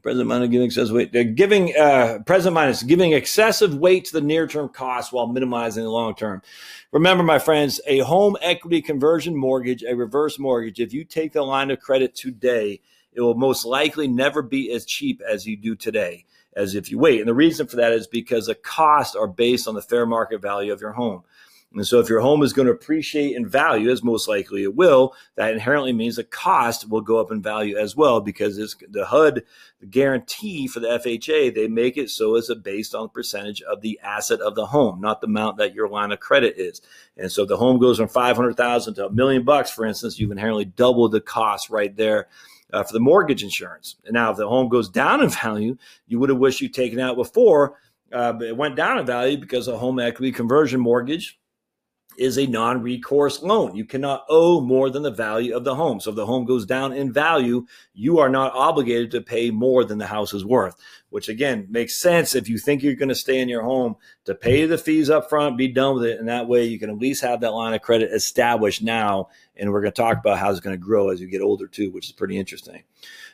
present 0.02 0.28
minus 0.28 0.50
giving 0.50 0.66
excessive 0.66 0.96
weight, 0.96 1.36
giving 1.36 1.76
uh, 1.76 2.20
present 2.26 2.54
minus 2.54 2.84
giving 2.84 3.14
excessive 3.14 3.76
weight 3.76 4.06
to 4.06 4.14
the 4.14 4.22
near 4.22 4.48
term 4.48 4.70
costs 4.70 5.12
while 5.12 5.28
minimizing 5.28 5.84
the 5.84 5.90
long 5.90 6.16
term. 6.16 6.42
Remember, 6.92 7.24
my 7.24 7.40
friends, 7.40 7.82
a 7.88 8.00
home 8.00 8.38
equity 8.42 8.82
conversion 8.82 9.36
mortgage, 9.36 9.84
a 9.84 9.96
reverse 9.96 10.38
mortgage, 10.38 10.80
if 10.80 10.94
you 10.94 11.04
take 11.04 11.34
the 11.34 11.42
line 11.42 11.72
of 11.72 11.80
credit 11.80 12.16
today, 12.16 12.80
it 13.12 13.22
will 13.22 13.36
most 13.36 13.66
likely 13.66 14.08
never 14.08 14.42
be 14.42 14.72
as 14.72 14.86
cheap 14.86 15.22
as 15.28 15.48
you 15.48 15.58
do 15.58 15.76
today 15.76 16.26
as 16.58 16.76
if 16.76 16.90
you 16.92 16.98
wait. 16.98 17.20
And 17.20 17.30
the 17.30 17.34
reason 17.34 17.68
for 17.68 17.76
that 17.78 17.94
is 17.94 18.08
because 18.08 18.48
the 18.48 18.56
costs 18.56 19.16
are 19.16 19.28
based 19.28 19.68
on 19.68 19.76
the 19.76 19.82
fair 19.82 20.06
market 20.06 20.42
value 20.42 20.74
of 20.74 20.82
your 20.82 20.94
home. 20.94 21.24
And 21.74 21.86
so, 21.86 22.00
if 22.00 22.08
your 22.08 22.22
home 22.22 22.44
is 22.44 22.54
going 22.54 22.68
to 22.68 22.72
appreciate 22.72 23.36
in 23.36 23.46
value, 23.46 23.92
as 23.92 24.02
most 24.02 24.28
likely 24.28 24.64
it 24.64 24.76
will, 24.76 25.14
that 25.36 25.52
inherently 25.52 25.92
means 25.92 26.16
the 26.16 26.24
cost 26.24 26.90
will 26.90 27.02
go 27.02 27.20
up 27.20 27.30
in 27.30 27.42
value 27.42 27.76
as 27.78 27.96
well 27.96 28.22
because 28.22 28.58
it's 28.58 28.76
the 28.90 29.06
HUD 29.06 29.44
guarantee 29.90 30.68
for 30.68 30.80
the 30.80 30.88
FHA, 30.88 31.54
they 31.54 31.68
make 31.68 31.98
it 31.98 32.10
so 32.10 32.36
it's 32.36 32.54
based 32.56 32.96
on 32.96 33.10
percentage 33.10 33.62
of 33.64 33.82
the 33.82 34.00
asset 34.02 34.40
of 34.40 34.56
the 34.56 34.66
home, 34.66 35.02
not 35.02 35.20
the 35.20 35.28
amount 35.28 35.58
that 35.58 35.76
your 35.76 35.90
line 35.90 36.14
of 36.14 36.22
credit 36.22 36.56
is. 36.58 36.82
And 37.18 37.30
so, 37.30 37.44
if 37.44 37.50
the 37.50 37.58
home 37.58 37.80
goes 37.80 37.98
from 37.98 38.08
500,000 38.08 38.94
to 38.96 39.08
a 39.08 39.12
million 39.12 39.44
bucks, 39.44 39.70
for 39.70 39.86
instance, 39.86 40.18
you've 40.18 40.32
inherently 40.32 40.66
doubled 40.66 41.12
the 41.12 41.22
cost 41.22 41.70
right 41.70 41.96
there. 41.96 42.28
Uh, 42.74 42.84
for 42.84 42.92
the 42.92 43.00
mortgage 43.00 43.44
insurance. 43.44 43.96
And 44.04 44.14
now, 44.14 44.30
if 44.30 44.36
the 44.36 44.46
home 44.46 44.68
goes 44.68 44.90
down 44.90 45.24
in 45.24 45.30
value, 45.30 45.78
you 46.06 46.20
would 46.20 46.28
have 46.28 46.38
wished 46.38 46.60
you'd 46.60 46.74
taken 46.74 47.00
out 47.00 47.16
before, 47.16 47.80
uh, 48.12 48.34
but 48.34 48.46
it 48.46 48.58
went 48.58 48.76
down 48.76 49.00
in 49.00 49.06
value 49.06 49.38
because 49.38 49.70
of 49.70 49.80
home 49.80 50.00
equity 50.00 50.34
conversion 50.34 50.82
mortgage 50.82 51.40
is 52.18 52.38
a 52.38 52.48
non 52.48 52.82
recourse 52.82 53.42
loan. 53.42 53.76
You 53.76 53.86
cannot 53.86 54.26
owe 54.30 54.62
more 54.62 54.90
than 54.90 55.04
the 55.04 55.12
value 55.12 55.56
of 55.56 55.64
the 55.64 55.76
home. 55.76 56.00
So 56.00 56.10
if 56.10 56.16
the 56.16 56.26
home 56.26 56.46
goes 56.46 56.66
down 56.66 56.94
in 56.94 57.14
value, 57.14 57.66
you 57.94 58.20
are 58.20 58.30
not 58.30 58.54
obligated 58.54 59.12
to 59.12 59.22
pay 59.22 59.52
more 59.52 59.84
than 59.84 59.98
the 59.98 60.08
house 60.08 60.34
is 60.34 60.44
worth, 60.44 60.76
which 61.10 61.30
again 61.30 61.68
makes 61.70 61.96
sense 61.96 62.36
if 62.36 62.50
you 62.50 62.58
think 62.58 62.82
you're 62.82 62.96
going 62.96 63.10
to 63.10 63.16
stay 63.16 63.40
in 63.40 63.50
your 63.50 63.64
home 63.64 63.96
to 64.26 64.36
pay 64.36 64.66
the 64.66 64.78
fees 64.78 65.10
up 65.10 65.30
front, 65.30 65.58
be 65.58 65.68
done 65.68 65.96
with 65.96 66.06
it. 66.06 66.20
And 66.20 66.28
that 66.28 66.48
way 66.48 66.66
you 66.66 66.80
can 66.80 66.90
at 66.90 66.98
least 66.98 67.22
have 67.22 67.42
that 67.42 67.54
line 67.54 67.74
of 67.74 67.82
credit 67.82 68.12
established 68.12 68.82
now. 68.82 69.30
And 69.56 69.72
we're 69.72 69.82
going 69.82 69.94
to 69.94 70.02
talk 70.02 70.18
about 70.18 70.40
how 70.40 70.50
it's 70.50 70.60
going 70.60 70.78
to 70.78 70.84
grow 70.84 71.10
as 71.10 71.22
you 71.22 71.28
get 71.28 71.42
older 71.42 71.68
too, 71.68 71.92
which 71.92 72.08
is 72.08 72.12
pretty 72.12 72.38
interesting. 72.38 72.84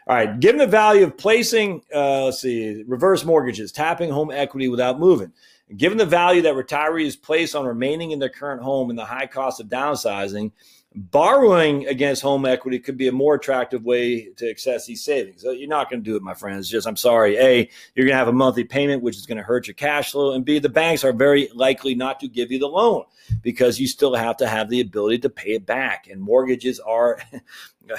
All 0.05 0.15
right, 0.15 0.37
given 0.37 0.57
the 0.57 0.67
value 0.67 1.05
of 1.05 1.17
placing, 1.17 1.81
uh, 1.95 2.25
let's 2.25 2.41
see, 2.41 2.83
reverse 2.85 3.23
mortgages, 3.23 3.71
tapping 3.71 4.09
home 4.09 4.31
equity 4.31 4.67
without 4.67 4.99
moving. 4.99 5.31
Given 5.75 5.97
the 5.97 6.05
value 6.05 6.41
that 6.43 6.55
retirees 6.55 7.19
place 7.19 7.55
on 7.55 7.65
remaining 7.65 8.11
in 8.11 8.19
their 8.19 8.29
current 8.29 8.61
home 8.61 8.89
and 8.89 8.99
the 8.99 9.05
high 9.05 9.27
cost 9.27 9.59
of 9.59 9.67
downsizing, 9.67 10.51
borrowing 10.95 11.87
against 11.87 12.21
home 12.21 12.45
equity 12.45 12.79
could 12.79 12.97
be 12.97 13.07
a 13.07 13.11
more 13.11 13.35
attractive 13.35 13.83
way 13.83 14.29
to 14.37 14.49
access 14.49 14.85
these 14.85 15.03
savings. 15.03 15.41
So 15.41 15.51
you're 15.51 15.67
not 15.67 15.89
going 15.89 16.03
to 16.03 16.09
do 16.09 16.15
it, 16.15 16.21
my 16.21 16.33
friends. 16.33 16.69
Just, 16.69 16.87
I'm 16.87 16.95
sorry. 16.95 17.37
A, 17.37 17.69
you're 17.95 18.05
going 18.05 18.13
to 18.13 18.17
have 18.17 18.27
a 18.27 18.33
monthly 18.33 18.63
payment, 18.63 19.01
which 19.01 19.17
is 19.17 19.25
going 19.25 19.37
to 19.37 19.43
hurt 19.43 19.67
your 19.67 19.73
cash 19.73 20.11
flow. 20.11 20.33
And 20.33 20.45
B, 20.45 20.59
the 20.59 20.69
banks 20.69 21.03
are 21.03 21.13
very 21.13 21.49
likely 21.53 21.95
not 21.95 22.19
to 22.19 22.27
give 22.27 22.51
you 22.51 22.59
the 22.59 22.67
loan 22.67 23.05
because 23.41 23.79
you 23.79 23.87
still 23.87 24.15
have 24.15 24.37
to 24.37 24.47
have 24.47 24.69
the 24.69 24.81
ability 24.81 25.19
to 25.19 25.29
pay 25.29 25.53
it 25.53 25.65
back. 25.65 26.07
And 26.07 26.21
mortgages 26.21 26.79
are, 26.79 27.19
uh, 27.91 27.97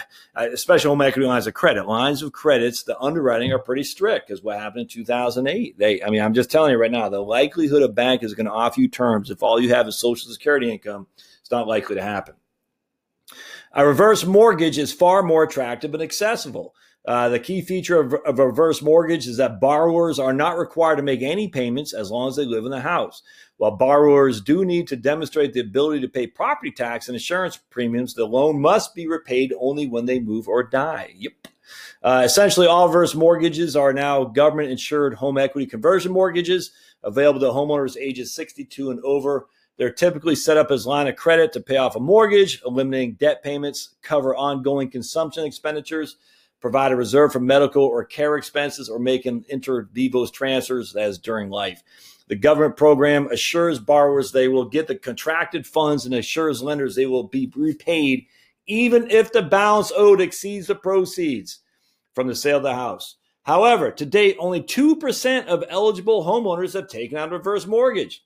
especially 0.53 0.89
home 0.89 1.01
equity 1.01 1.27
lines 1.27 1.47
of 1.47 1.55
credit, 1.55 1.87
lines 1.87 2.23
of 2.23 2.33
credits, 2.33 2.85
the 2.85 2.99
underwriting 3.01 3.53
are 3.53 3.59
pretty 3.59 3.85
strict 3.85 4.29
because 4.29 4.43
what 4.43 4.59
happened 4.59 4.83
in 4.83 4.89
2008. 4.89 5.79
They, 5.79 6.03
I 6.03 6.11
mean, 6.11 6.21
I'm 6.21 6.35
just 6.35 6.51
telling 6.51 6.73
you 6.73 6.79
right 6.79 6.91
now, 6.91 7.09
the 7.09 7.21
likelihood 7.21 7.83
a 7.83 7.89
bank 7.89 8.23
is 8.23 8.35
going 8.35 8.47
to 8.47 8.53
offer 8.53 8.81
you 8.81 8.89
terms 8.89 9.31
if 9.31 9.43
all 9.43 9.61
you 9.61 9.71
have 9.75 9.89
is 9.89 9.99
Social 9.99 10.31
Security 10.31 10.71
income, 10.71 11.07
it's 11.41 11.51
not 11.51 11.67
likely 11.67 11.97
to 11.97 12.03
happen. 12.03 12.35
A 13.73 13.87
reverse 13.87 14.25
mortgage 14.25 14.79
is 14.79 14.93
far 14.93 15.23
more 15.23 15.43
attractive 15.43 15.95
and 15.95 16.03
accessible. 16.03 16.75
Uh, 17.07 17.29
the 17.29 17.39
key 17.39 17.61
feature 17.61 18.01
of, 18.01 18.15
of, 18.25 18.39
a 18.39 18.47
reverse 18.47 18.81
mortgage 18.81 19.27
is 19.27 19.37
that 19.37 19.61
borrowers 19.61 20.19
are 20.19 20.33
not 20.33 20.57
required 20.57 20.97
to 20.97 21.03
make 21.03 21.21
any 21.21 21.49
payments 21.49 21.93
as 21.93 22.11
long 22.11 22.29
as 22.29 22.37
they 22.37 22.47
live 22.47 22.65
in 22.65 22.71
the 22.71 22.81
house. 22.81 23.23
While 23.59 23.77
borrowers 23.77 24.41
do 24.41 24.65
need 24.65 24.89
to 24.89 24.97
demonstrate 24.97 25.53
the 25.53 25.61
ability 25.61 26.01
to 26.01 26.09
pay 26.09 26.27
property 26.27 26.71
tax 26.71 27.09
and 27.09 27.15
insurance 27.15 27.59
premiums, 27.69 28.15
the 28.15 28.25
loan 28.25 28.59
must 28.59 28.95
be 28.95 29.07
repaid 29.07 29.53
only 29.61 29.87
when 29.87 30.07
they 30.07 30.19
move 30.19 30.49
or 30.49 30.63
die. 30.63 31.13
Yep. 31.17 31.33
Uh, 32.03 32.23
essentially, 32.25 32.67
all 32.67 32.87
reverse 32.87 33.15
mortgages 33.15 33.77
are 33.77 33.93
now 33.93 34.25
government 34.25 34.71
insured 34.71 35.15
home 35.15 35.37
equity 35.37 35.67
conversion 35.67 36.11
mortgages 36.11 36.73
available 37.03 37.41
to 37.41 37.47
homeowners 37.47 37.99
ages 37.99 38.35
62 38.35 38.91
and 38.91 39.01
over. 39.01 39.47
They're 39.77 39.93
typically 39.93 40.37
set 40.37 40.57
up 40.57 40.71
as 40.71 40.87
line 40.87 41.09
of 41.09 41.17
credit 41.17 41.53
to 41.53 41.61
pay 41.61 41.77
off 41.77 41.97
a 41.97 42.01
mortgage, 42.01 42.63
eliminating 42.65 43.15
debt 43.15 43.43
payments, 43.43 43.97
cover 44.03 44.35
ongoing 44.37 44.91
consumption 44.91 45.45
expenditures, 45.45 46.17
provide 46.61 46.93
a 46.93 46.97
reserve 46.97 47.33
for 47.33 47.41
medical 47.41 47.85
or 47.85 48.05
care 48.05 48.37
expenses, 48.37 48.89
or 48.89 48.99
make 48.99 49.27
inter 49.27 49.89
vivos 49.93 50.31
transfers 50.31 50.95
as 50.95 51.19
during 51.19 51.51
life. 51.51 51.83
The 52.29 52.37
government 52.37 52.77
program 52.77 53.27
assures 53.31 53.79
borrowers 53.79 54.33
they 54.33 54.49
will 54.49 54.65
get 54.65 54.87
the 54.87 54.95
contracted 54.95 55.67
funds 55.67 56.07
and 56.07 56.15
assures 56.15 56.63
lenders 56.63 56.95
they 56.95 57.07
will 57.07 57.25
be 57.25 57.53
repaid 57.55 58.27
even 58.67 59.11
if 59.11 59.33
the 59.33 59.43
balance 59.43 59.93
owed 59.95 60.21
exceeds 60.21 60.67
the 60.67 60.75
proceeds 60.75 61.61
from 62.15 62.29
the 62.29 62.35
sale 62.35 62.59
of 62.59 62.63
the 62.63 62.75
house. 62.75 63.17
However, 63.43 63.91
to 63.91 64.07
date, 64.07 64.37
only 64.39 64.63
2% 64.63 65.47
of 65.47 65.65
eligible 65.69 66.25
homeowners 66.25 66.73
have 66.73 66.89
taken 66.89 67.19
out 67.19 67.29
a 67.29 67.37
reverse 67.37 67.67
mortgage. 67.67 68.23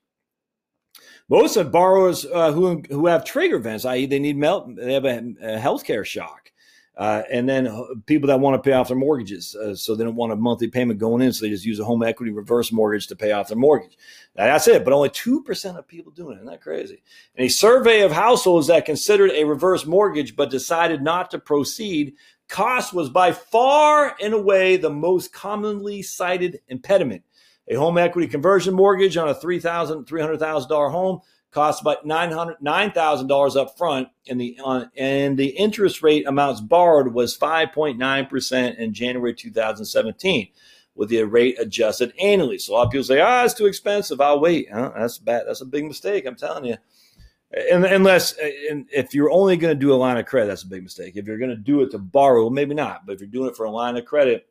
Most 1.28 1.56
of 1.56 1.70
borrowers 1.70 2.25
uh, 2.25 2.52
who 2.52 2.82
who 2.88 3.06
have 3.06 3.25
trigger 3.25 3.56
events, 3.56 3.85
i.e., 3.85 4.06
they 4.06 4.18
need 4.18 4.37
mel- 4.37 4.73
they 4.75 4.94
have 4.94 5.04
a, 5.04 5.18
a 5.18 5.58
healthcare 5.58 6.04
shock, 6.04 6.50
uh, 6.97 7.23
and 7.30 7.47
then 7.47 7.70
people 8.06 8.28
that 8.28 8.40
want 8.40 8.54
to 8.54 8.66
pay 8.66 8.75
off 8.75 8.88
their 8.88 8.97
mortgages, 8.97 9.54
uh, 9.54 9.75
so 9.75 9.94
they 9.94 10.04
don't 10.04 10.16
want 10.16 10.32
a 10.32 10.37
monthly 10.37 10.68
payment 10.68 10.99
going 10.99 11.20
in, 11.20 11.32
so 11.32 11.44
they 11.44 11.50
just 11.50 11.66
use 11.66 11.80
a 11.80 11.85
home 11.85 12.02
equity 12.02 12.32
reverse 12.32 12.73
mortgage 12.73 13.08
to 13.08 13.16
pay 13.16 13.32
off 13.32 13.49
their 13.49 13.58
mortgage. 13.58 13.99
Now, 14.37 14.47
that's 14.47 14.68
it, 14.68 14.85
but 14.85 14.94
only 14.94 15.11
two 15.11 15.42
percent 15.42 15.76
of 15.76 15.87
people 15.87 16.12
doing 16.12 16.32
it. 16.32 16.40
Isn't 16.40 16.47
that 16.47 16.62
crazy? 16.62 17.02
And 17.37 17.47
a 17.47 17.50
survey 17.50 18.00
of 18.00 18.12
households 18.12 18.68
that 18.68 18.87
considered 18.87 19.32
a 19.32 19.44
reverse 19.44 19.85
mortgage 19.85 20.35
but 20.35 20.49
decided 20.49 21.02
not 21.02 21.30
to 21.32 21.38
proceed, 21.38 22.14
cost 22.49 22.94
was 22.94 23.11
by 23.11 23.32
far 23.32 24.16
and 24.23 24.32
away 24.32 24.78
the 24.78 24.88
most 24.88 25.32
commonly 25.35 26.00
cited 26.00 26.61
impediment. 26.68 27.23
A 27.70 27.75
home 27.75 27.98
equity 27.98 28.28
conversion 28.28 28.75
mortgage 28.75 29.16
on 29.16 29.28
a 29.28 29.34
$3,000, 29.34 30.06
$300,000 30.06 30.90
home 30.90 31.20
costs 31.50 31.80
about 31.80 32.06
$9,000 32.06 33.56
up 33.56 33.78
front, 33.78 34.08
and 34.28 34.40
the, 34.40 34.58
uh, 34.62 34.84
and 34.96 35.38
the 35.38 35.48
interest 35.48 36.02
rate 36.02 36.26
amounts 36.26 36.60
borrowed 36.60 37.14
was 37.14 37.37
5.9% 37.37 38.78
in 38.78 38.92
January 38.92 39.34
2017. 39.34 40.48
with 40.94 41.10
the 41.10 41.22
rate 41.22 41.56
adjusted 41.60 42.12
annually. 42.20 42.58
So 42.58 42.72
a 42.72 42.75
lot 42.75 42.87
of 42.87 42.90
people 42.90 43.04
say, 43.04 43.20
ah, 43.20 43.42
oh, 43.42 43.44
it's 43.44 43.54
too 43.54 43.66
expensive. 43.66 44.20
I'll 44.20 44.40
wait. 44.40 44.68
Huh? 44.70 44.90
That's 44.96 45.18
bad. 45.18 45.44
That's 45.46 45.60
a 45.60 45.64
big 45.64 45.84
mistake. 45.84 46.26
I'm 46.26 46.34
telling 46.34 46.64
you. 46.64 46.76
Unless, 47.70 48.34
if 48.40 49.14
you're 49.14 49.30
only 49.30 49.56
going 49.56 49.75
to 49.75 49.78
do 49.78 49.92
a 49.92 49.94
line 49.94 50.18
of 50.18 50.26
credit, 50.26 50.48
that's 50.48 50.64
a 50.64 50.68
big 50.68 50.82
mistake. 50.82 51.16
If 51.16 51.26
you're 51.26 51.38
going 51.38 51.50
to 51.50 51.56
do 51.56 51.82
it 51.82 51.92
to 51.92 51.98
borrow, 51.98 52.50
maybe 52.50 52.75
not. 52.75 53.06
But 53.06 53.12
if 53.12 53.20
you're 53.20 53.30
doing 53.30 53.48
it 53.48 53.56
for 53.56 53.64
a 53.64 53.70
line 53.70 53.96
of 53.96 54.04
credit, 54.04 54.48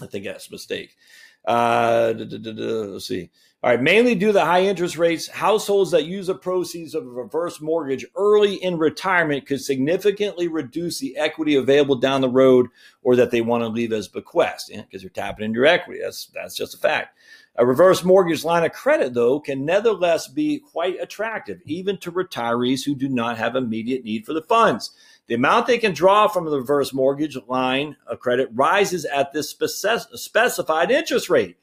I 0.00 0.06
think 0.06 0.24
that's 0.24 0.48
a 0.48 0.52
mistake. 0.52 0.96
Uh, 1.44 2.14
let's 2.16 3.06
see. 3.06 3.30
All 3.64 3.70
right, 3.70 3.80
mainly 3.80 4.14
due 4.14 4.26
to 4.26 4.32
the 4.34 4.44
high 4.44 4.64
interest 4.64 4.98
rates, 4.98 5.26
households 5.26 5.90
that 5.92 6.04
use 6.04 6.26
the 6.26 6.34
proceeds 6.34 6.94
of 6.94 7.06
a 7.06 7.08
reverse 7.08 7.62
mortgage 7.62 8.04
early 8.14 8.56
in 8.56 8.76
retirement 8.76 9.46
could 9.46 9.62
significantly 9.62 10.48
reduce 10.48 10.98
the 10.98 11.16
equity 11.16 11.54
available 11.54 11.96
down 11.96 12.20
the 12.20 12.28
road 12.28 12.66
or 13.02 13.16
that 13.16 13.30
they 13.30 13.40
want 13.40 13.62
to 13.62 13.68
leave 13.68 13.90
as 13.90 14.06
bequest 14.06 14.68
because 14.68 14.86
yeah, 14.92 14.98
you're 15.00 15.08
tapping 15.08 15.46
into 15.46 15.56
your 15.56 15.64
equity. 15.64 16.00
That's 16.02 16.26
that's 16.34 16.54
just 16.54 16.74
a 16.74 16.78
fact. 16.78 17.16
A 17.56 17.64
reverse 17.64 18.04
mortgage 18.04 18.44
line 18.44 18.64
of 18.64 18.72
credit, 18.72 19.14
though, 19.14 19.40
can 19.40 19.64
nevertheless 19.64 20.28
be 20.28 20.58
quite 20.58 21.00
attractive, 21.00 21.62
even 21.64 21.96
to 21.98 22.12
retirees 22.12 22.84
who 22.84 22.94
do 22.94 23.08
not 23.08 23.38
have 23.38 23.56
immediate 23.56 24.04
need 24.04 24.26
for 24.26 24.34
the 24.34 24.42
funds. 24.42 24.90
The 25.26 25.34
amount 25.34 25.66
they 25.66 25.78
can 25.78 25.94
draw 25.94 26.28
from 26.28 26.44
the 26.44 26.58
reverse 26.58 26.92
mortgage 26.92 27.36
line 27.48 27.96
of 28.06 28.20
credit 28.20 28.50
rises 28.52 29.04
at 29.06 29.32
this 29.32 29.50
specified 29.50 30.90
interest 30.90 31.30
rate. 31.30 31.56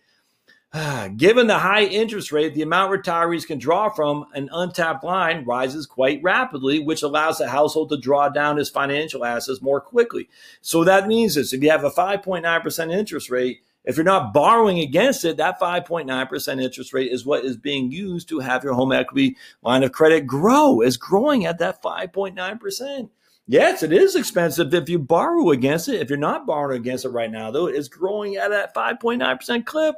Ah, 0.74 1.10
given 1.18 1.48
the 1.48 1.60
high 1.60 1.84
interest 1.84 2.32
rate, 2.32 2.56
the 2.56 2.62
amount 2.62 2.94
retirees 2.94 3.46
can 3.46 3.60
draw 3.60 3.90
from 3.90 4.26
an 4.34 4.50
untapped 4.54 5.04
line 5.04 5.44
rises 5.44 5.86
quite 5.86 6.24
rapidly, 6.24 6.80
which 6.80 7.04
allows 7.04 7.38
the 7.38 7.50
household 7.50 7.90
to 7.90 7.98
draw 7.98 8.30
down 8.30 8.58
its 8.58 8.70
financial 8.70 9.26
assets 9.26 9.62
more 9.62 9.82
quickly. 9.82 10.30
So 10.62 10.86
that 10.86 11.10
means 11.10 11.36
this 11.36 11.52
if 11.52 11.62
you 11.62 11.70
have 11.70 11.84
a 11.84 11.92
5.9% 11.92 12.94
interest 12.94 13.30
rate, 13.30 13.64
if 13.84 13.98
you're 13.98 14.06
not 14.06 14.34
borrowing 14.34 14.80
against 14.80 15.26
it, 15.26 15.38
that 15.38 15.60
5.9% 15.60 16.64
interest 16.64 16.94
rate 16.94 17.12
is 17.12 17.26
what 17.26 17.44
is 17.44 17.58
being 17.58 17.92
used 17.92 18.30
to 18.30 18.40
have 18.40 18.64
your 18.64 18.74
home 18.74 18.94
equity 18.94 19.36
line 19.62 19.84
of 19.84 19.92
credit 19.92 20.26
grow, 20.26 20.80
is 20.82 20.96
growing 20.96 21.46
at 21.46 21.60
that 21.60 21.84
5.9%. 21.84 23.10
Yes, 23.48 23.84
it 23.84 23.92
is 23.92 24.16
expensive 24.16 24.74
if 24.74 24.88
you 24.88 25.00
borrow 25.00 25.50
against 25.50 25.90
it. 25.90 26.00
If 26.00 26.10
you're 26.10 26.18
not 26.18 26.46
borrowing 26.46 26.80
against 26.80 27.06
it 27.06 27.10
right 27.10 27.32
now, 27.32 27.52
though, 27.52 27.68
it's 27.68 27.88
growing 27.88 28.36
at 28.36 28.50
that 28.50 28.74
5.9% 28.74 29.66
clip. 29.66 29.96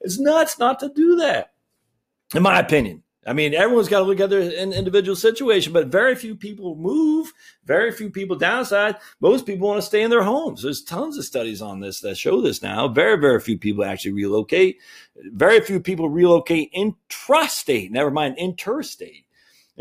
It's 0.00 0.18
nuts 0.18 0.58
not 0.58 0.80
to 0.80 0.88
do 0.88 1.16
that, 1.16 1.52
in 2.34 2.42
my 2.42 2.58
opinion. 2.58 3.02
I 3.24 3.34
mean, 3.34 3.54
everyone's 3.54 3.88
got 3.88 4.00
to 4.00 4.04
look 4.04 4.18
at 4.18 4.30
their 4.30 4.40
individual 4.40 5.14
situation, 5.14 5.72
but 5.72 5.86
very 5.86 6.16
few 6.16 6.34
people 6.34 6.74
move. 6.74 7.32
Very 7.64 7.92
few 7.92 8.10
people 8.10 8.36
downside. 8.36 8.96
Most 9.20 9.46
people 9.46 9.68
want 9.68 9.78
to 9.78 9.86
stay 9.86 10.02
in 10.02 10.10
their 10.10 10.24
homes. 10.24 10.62
There's 10.62 10.82
tons 10.82 11.16
of 11.16 11.24
studies 11.24 11.62
on 11.62 11.78
this 11.78 12.00
that 12.00 12.16
show 12.16 12.40
this 12.40 12.62
now. 12.62 12.88
Very, 12.88 13.16
very 13.20 13.38
few 13.40 13.58
people 13.58 13.84
actually 13.84 14.12
relocate. 14.12 14.78
Very 15.16 15.60
few 15.60 15.78
people 15.78 16.08
relocate 16.08 16.72
intrastate, 16.74 17.92
never 17.92 18.10
mind 18.10 18.38
interstate. 18.38 19.24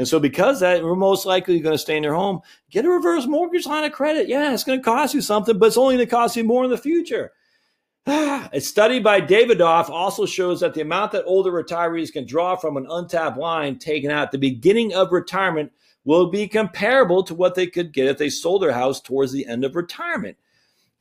And 0.02 0.08
so, 0.08 0.20
because 0.20 0.62
that, 0.62 0.84
we're 0.84 0.96
most 0.96 1.28
likely 1.28 1.60
going 1.60 1.76
to 1.76 1.78
stay 1.78 1.96
in 1.96 2.02
your 2.02 2.16
home. 2.16 2.42
Get 2.72 2.86
a 2.86 2.90
reverse 2.90 3.28
mortgage 3.28 3.68
line 3.68 3.84
of 3.84 3.92
credit. 3.92 4.28
Yeah, 4.28 4.52
it's 4.52 4.64
going 4.64 4.80
to 4.80 4.84
cost 4.84 5.14
you 5.14 5.22
something, 5.22 5.60
but 5.60 5.68
it's 5.68 5.78
only 5.78 5.94
going 5.94 6.08
to 6.08 6.10
cost 6.10 6.36
you 6.36 6.44
more 6.44 6.64
in 6.64 6.72
the 6.72 6.78
future. 6.80 7.34
A 8.08 8.60
study 8.60 9.00
by 9.00 9.22
Davidoff 9.22 9.92
also 9.92 10.26
shows 10.26 10.60
that 10.62 10.74
the 10.74 10.82
amount 10.82 11.12
that 11.12 11.26
older 11.28 11.52
retirees 11.52 12.12
can 12.12 12.26
draw 12.26 12.56
from 12.56 12.78
an 12.78 12.88
untapped 12.90 13.38
line 13.38 13.78
taken 13.78 14.10
out 14.10 14.24
at 14.24 14.32
the 14.32 14.40
beginning 14.40 14.92
of 14.92 15.12
retirement 15.12 15.72
will 16.04 16.32
be 16.32 16.48
comparable 16.48 17.22
to 17.22 17.36
what 17.36 17.54
they 17.54 17.68
could 17.68 17.94
get 17.94 18.08
if 18.08 18.18
they 18.18 18.32
sold 18.32 18.64
their 18.64 18.72
house 18.72 19.00
towards 19.00 19.32
the 19.32 19.46
end 19.46 19.64
of 19.64 19.76
retirement. 19.76 20.36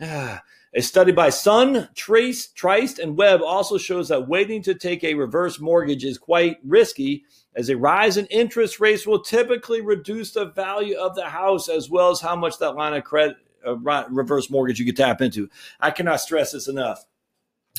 Ah, 0.03 0.43
A 0.73 0.81
study 0.81 1.11
by 1.11 1.31
Sun, 1.31 1.89
Trace, 1.97 2.47
Trist, 2.53 3.01
and 3.01 3.17
Webb 3.17 3.43
also 3.43 3.77
shows 3.77 4.09
that 4.09 4.29
waiting 4.29 4.63
to 4.63 4.75
take 4.75 5.03
a 5.03 5.15
reverse 5.15 5.59
mortgage 5.59 6.05
is 6.05 6.17
quite 6.17 6.59
risky, 6.65 7.25
as 7.57 7.69
a 7.69 7.77
rise 7.77 8.17
in 8.17 8.27
interest 8.27 8.79
rates 8.79 9.05
will 9.05 9.21
typically 9.21 9.81
reduce 9.81 10.33
the 10.33 10.45
value 10.45 10.97
of 10.97 11.17
the 11.17 11.29
house 11.29 11.69
as 11.69 11.91
well 11.91 12.11
as 12.11 12.21
how 12.21 12.37
much 12.37 12.59
that 12.59 12.77
line 12.77 12.95
of 12.95 13.03
credit 13.03 13.37
uh, 13.67 13.73
a 13.73 14.07
reverse 14.11 14.49
mortgage 14.49 14.79
you 14.79 14.87
could 14.87 14.97
tap 14.97 15.21
into. 15.21 15.51
I 15.81 15.91
cannot 15.91 16.21
stress 16.21 16.53
this 16.53 16.69
enough. 16.69 17.05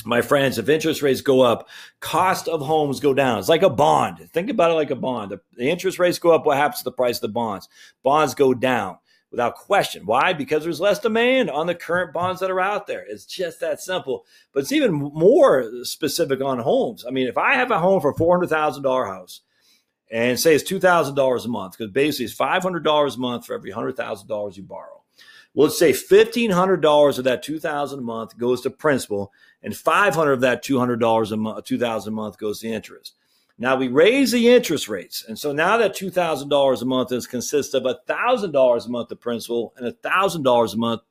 My 0.04 0.20
friends, 0.20 0.58
if 0.58 0.68
interest 0.68 1.00
rates 1.00 1.22
go 1.22 1.40
up, 1.40 1.68
cost 2.00 2.46
of 2.46 2.60
homes 2.60 3.00
go 3.00 3.14
down. 3.14 3.38
It's 3.38 3.48
like 3.48 3.62
a 3.62 3.70
bond. 3.70 4.18
Think 4.32 4.50
about 4.50 4.70
it 4.70 4.74
like 4.74 4.90
a 4.90 4.96
bond. 4.96 5.32
The 5.54 5.70
interest 5.70 5.98
rates 5.98 6.18
go 6.18 6.32
up, 6.32 6.44
what 6.44 6.58
happens 6.58 6.78
to 6.78 6.84
the 6.84 6.92
price 6.92 7.16
of 7.16 7.22
the 7.22 7.28
bonds? 7.28 7.70
Bonds 8.02 8.34
go 8.34 8.52
down 8.52 8.98
without 9.32 9.56
question. 9.56 10.06
Why? 10.06 10.32
Because 10.32 10.62
there's 10.62 10.78
less 10.78 11.00
demand 11.00 11.50
on 11.50 11.66
the 11.66 11.74
current 11.74 12.12
bonds 12.12 12.40
that 12.40 12.50
are 12.50 12.60
out 12.60 12.86
there. 12.86 13.04
It's 13.08 13.24
just 13.24 13.58
that 13.58 13.80
simple. 13.80 14.24
But 14.52 14.60
it's 14.60 14.72
even 14.72 14.92
more 14.92 15.84
specific 15.84 16.40
on 16.40 16.60
homes. 16.60 17.04
I 17.04 17.10
mean, 17.10 17.26
if 17.26 17.36
I 17.36 17.54
have 17.54 17.72
a 17.72 17.80
home 17.80 18.00
for 18.00 18.10
a 18.10 18.14
$400,000 18.14 19.06
house 19.06 19.40
and 20.12 20.38
say 20.38 20.54
it's 20.54 20.70
$2,000 20.70 21.44
a 21.44 21.48
month, 21.48 21.76
because 21.76 21.90
basically 21.90 22.26
it's 22.26 22.36
$500 22.36 23.16
a 23.16 23.18
month 23.18 23.46
for 23.46 23.54
every 23.54 23.72
$100,000 23.72 24.56
you 24.56 24.62
borrow 24.62 25.02
well, 25.54 25.66
let's 25.66 25.78
say 25.78 25.92
$1,500 25.92 27.18
of 27.18 27.24
that 27.24 27.42
2000 27.42 27.98
a 27.98 28.02
month 28.02 28.38
goes 28.38 28.62
to 28.62 28.70
principal 28.70 29.32
and 29.62 29.76
500 29.76 30.32
of 30.32 30.40
that 30.40 30.64
$200 30.64 31.32
a 31.32 31.36
month, 31.36 31.64
2000 31.64 32.12
a 32.12 32.16
month 32.16 32.38
goes 32.38 32.60
to 32.60 32.68
interest. 32.68 33.14
Now 33.58 33.76
we 33.76 33.88
raise 33.88 34.32
the 34.32 34.48
interest 34.48 34.88
rates. 34.88 35.24
And 35.26 35.38
so 35.38 35.52
now 35.52 35.76
that 35.76 35.94
$2,000 35.94 36.82
a 36.82 36.84
month 36.84 37.12
is 37.12 37.26
consists 37.26 37.74
of 37.74 37.84
$1,000 37.84 38.86
a 38.86 38.88
month 38.88 39.12
of 39.12 39.20
principal 39.20 39.74
and 39.76 39.92
$1,000 40.02 40.74
a 40.74 40.76
month 40.76 41.02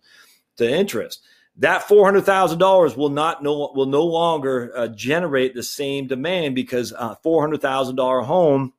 to 0.57 0.69
interest. 0.69 1.21
That 1.57 1.83
$400,000 1.83 2.97
will 2.97 3.09
not 3.09 3.43
no, 3.43 3.71
will 3.75 3.85
no 3.85 4.05
longer 4.05 4.71
uh, 4.75 4.87
generate 4.87 5.53
the 5.53 5.63
same 5.63 6.07
demand 6.07 6.55
because 6.55 6.91
a 6.93 7.17
$400,000 7.23 8.25
home 8.25 8.73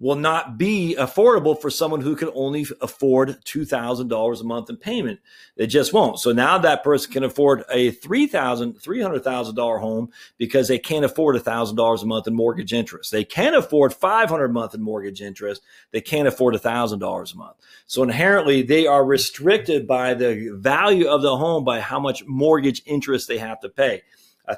will 0.00 0.16
not 0.16 0.56
be 0.56 0.96
affordable 0.98 1.60
for 1.60 1.68
someone 1.68 2.00
who 2.00 2.16
can 2.16 2.30
only 2.34 2.66
afford 2.80 3.36
$2,000 3.44 4.40
a 4.40 4.44
month 4.44 4.70
in 4.70 4.76
payment. 4.78 5.20
It 5.56 5.66
just 5.66 5.92
won't. 5.92 6.18
So 6.18 6.32
now 6.32 6.56
that 6.56 6.82
person 6.82 7.12
can 7.12 7.22
afford 7.22 7.64
a 7.70 7.92
$3,000, 7.92 8.82
$300,000 8.82 9.80
home 9.80 10.10
because 10.38 10.68
they 10.68 10.78
can't 10.78 11.04
afford 11.04 11.36
$1,000 11.36 12.02
a 12.02 12.06
month 12.06 12.26
in 12.26 12.34
mortgage 12.34 12.72
interest. 12.72 13.12
They 13.12 13.24
can 13.24 13.54
afford 13.54 13.92
500 13.92 14.44
a 14.46 14.48
month 14.48 14.74
in 14.74 14.80
mortgage 14.80 15.20
interest. 15.20 15.62
They 15.90 16.00
can't 16.00 16.26
afford 16.26 16.54
$1,000 16.54 17.34
a 17.34 17.36
month. 17.36 17.56
So 17.86 18.02
inherently 18.02 18.62
they 18.62 18.86
are 18.86 19.04
restricted 19.04 19.86
by 19.86 20.14
the 20.14 20.48
value 20.54 21.08
of 21.08 21.20
the 21.20 21.36
home 21.36 21.62
by 21.62 21.80
how 21.80 22.00
much 22.00 22.24
mortgage 22.26 22.82
interest 22.86 23.28
they 23.28 23.38
have 23.38 23.60
to 23.60 23.68
pay. 23.68 24.02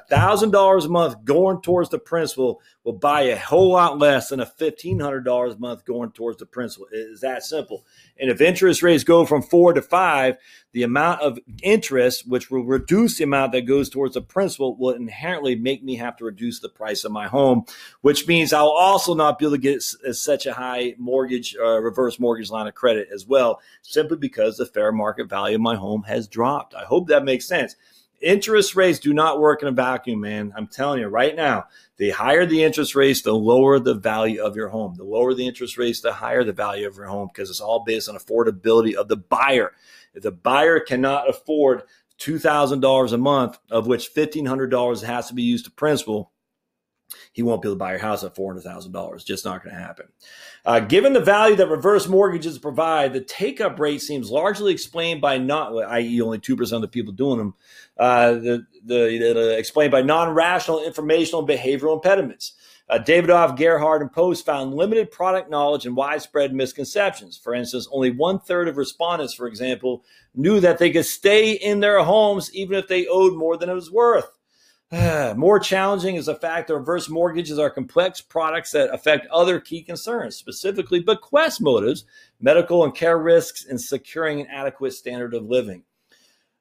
$1,000 0.09 0.85
a 0.85 0.89
month 0.89 1.25
going 1.25 1.61
towards 1.61 1.89
the 1.89 1.99
principal 1.99 2.61
will 2.83 2.93
buy 2.93 3.21
a 3.21 3.37
whole 3.37 3.71
lot 3.73 3.97
less 3.97 4.29
than 4.29 4.39
a 4.39 4.45
$1,500 4.45 5.53
a 5.53 5.59
month 5.59 5.85
going 5.85 6.11
towards 6.11 6.37
the 6.37 6.45
principal. 6.45 6.87
It 6.91 6.97
is 6.97 7.21
that 7.21 7.43
simple. 7.43 7.85
And 8.19 8.29
if 8.29 8.41
interest 8.41 8.83
rates 8.83 9.03
go 9.03 9.25
from 9.25 9.41
four 9.41 9.73
to 9.73 9.81
five, 9.81 10.37
the 10.71 10.83
amount 10.83 11.21
of 11.21 11.39
interest, 11.61 12.27
which 12.27 12.49
will 12.49 12.63
reduce 12.63 13.17
the 13.17 13.23
amount 13.23 13.51
that 13.51 13.61
goes 13.61 13.89
towards 13.89 14.15
the 14.15 14.21
principal, 14.21 14.75
will 14.75 14.95
inherently 14.95 15.55
make 15.55 15.83
me 15.83 15.95
have 15.95 16.17
to 16.17 16.25
reduce 16.25 16.59
the 16.59 16.69
price 16.69 17.03
of 17.03 17.11
my 17.11 17.27
home, 17.27 17.65
which 18.01 18.27
means 18.27 18.51
I'll 18.51 18.67
also 18.67 19.13
not 19.13 19.37
be 19.37 19.45
able 19.45 19.55
to 19.55 19.61
get 19.61 19.81
such 19.81 20.45
a 20.45 20.53
high 20.53 20.95
mortgage, 20.97 21.55
uh, 21.59 21.79
reverse 21.79 22.19
mortgage 22.19 22.49
line 22.49 22.67
of 22.67 22.73
credit 22.73 23.09
as 23.13 23.27
well, 23.27 23.61
simply 23.81 24.17
because 24.17 24.57
the 24.57 24.65
fair 24.65 24.91
market 24.91 25.29
value 25.29 25.55
of 25.55 25.61
my 25.61 25.75
home 25.75 26.03
has 26.03 26.27
dropped. 26.27 26.73
I 26.73 26.83
hope 26.83 27.07
that 27.07 27.23
makes 27.23 27.47
sense 27.47 27.75
interest 28.23 28.75
rates 28.75 28.99
do 28.99 29.13
not 29.13 29.39
work 29.39 29.61
in 29.61 29.67
a 29.67 29.71
vacuum, 29.71 30.21
man. 30.21 30.53
I'm 30.55 30.67
telling 30.67 30.99
you 31.01 31.07
right 31.07 31.35
now, 31.35 31.65
the 31.97 32.11
higher 32.11 32.45
the 32.45 32.63
interest 32.63 32.95
rates, 32.95 33.21
the 33.21 33.33
lower 33.33 33.79
the 33.79 33.93
value 33.93 34.41
of 34.43 34.55
your 34.55 34.69
home. 34.69 34.95
The 34.95 35.03
lower 35.03 35.33
the 35.33 35.47
interest 35.47 35.77
rates, 35.77 36.01
the 36.01 36.13
higher 36.13 36.43
the 36.43 36.53
value 36.53 36.87
of 36.87 36.95
your 36.95 37.07
home 37.07 37.29
because 37.33 37.49
it's 37.49 37.61
all 37.61 37.83
based 37.83 38.09
on 38.09 38.15
affordability 38.15 38.93
of 38.93 39.07
the 39.07 39.17
buyer. 39.17 39.73
If 40.13 40.23
the 40.23 40.31
buyer 40.31 40.79
cannot 40.79 41.29
afford 41.29 41.83
$2,000 42.19 43.13
a 43.13 43.17
month, 43.17 43.59
of 43.69 43.87
which 43.87 44.13
$1,500 44.13 45.03
has 45.03 45.27
to 45.27 45.33
be 45.33 45.43
used 45.43 45.65
to 45.65 45.71
principal, 45.71 46.31
he 47.31 47.43
won't 47.43 47.61
be 47.61 47.67
able 47.67 47.75
to 47.75 47.79
buy 47.79 47.91
your 47.91 47.99
house 47.99 48.23
at 48.23 48.35
$400,000. 48.35 49.25
Just 49.25 49.45
not 49.45 49.63
going 49.63 49.75
to 49.75 49.81
happen. 49.81 50.07
Uh, 50.65 50.79
given 50.79 51.13
the 51.13 51.19
value 51.19 51.55
that 51.55 51.67
reverse 51.67 52.07
mortgages 52.07 52.57
provide, 52.57 53.13
the 53.13 53.21
take 53.21 53.59
up 53.59 53.79
rate 53.79 54.01
seems 54.01 54.31
largely 54.31 54.71
explained 54.71 55.21
by 55.21 55.37
not, 55.37 55.73
i.e., 55.73 56.21
only 56.21 56.39
2% 56.39 56.71
of 56.71 56.81
the 56.81 56.87
people 56.87 57.13
doing 57.13 57.37
them, 57.37 57.53
uh, 57.97 58.31
the, 58.33 58.65
the, 58.85 59.33
the, 59.33 59.57
explained 59.57 59.91
by 59.91 60.01
non 60.01 60.33
rational 60.33 60.83
informational 60.83 61.41
and 61.41 61.49
behavioral 61.49 61.95
impediments. 61.95 62.53
Uh, 62.89 62.99
Davidoff, 62.99 63.57
Gerhard, 63.57 64.01
and 64.01 64.11
Post 64.11 64.45
found 64.45 64.73
limited 64.73 65.09
product 65.09 65.49
knowledge 65.49 65.85
and 65.85 65.95
widespread 65.95 66.53
misconceptions. 66.53 67.37
For 67.37 67.53
instance, 67.53 67.87
only 67.91 68.11
one 68.11 68.39
third 68.39 68.67
of 68.67 68.77
respondents, 68.77 69.33
for 69.33 69.47
example, 69.47 70.03
knew 70.35 70.59
that 70.59 70.79
they 70.79 70.91
could 70.91 71.05
stay 71.05 71.53
in 71.53 71.79
their 71.79 72.03
homes 72.03 72.53
even 72.53 72.77
if 72.77 72.87
they 72.87 73.07
owed 73.07 73.35
more 73.35 73.57
than 73.57 73.69
it 73.69 73.73
was 73.73 73.89
worth. 73.89 74.29
More 75.35 75.59
challenging 75.59 76.17
is 76.17 76.27
the 76.27 76.35
fact 76.35 76.67
that 76.67 76.75
reverse 76.75 77.09
mortgages 77.09 77.57
are 77.57 77.69
complex 77.71 78.21
products 78.21 78.71
that 78.71 78.93
affect 78.93 79.25
other 79.31 79.59
key 79.59 79.81
concerns, 79.81 80.35
specifically 80.35 80.99
bequest 80.99 81.61
motives, 81.61 82.05
medical 82.39 82.83
and 82.83 82.93
care 82.93 83.17
risks, 83.17 83.65
and 83.65 83.81
securing 83.81 84.41
an 84.41 84.47
adequate 84.47 84.91
standard 84.91 85.33
of 85.33 85.45
living. 85.45 85.83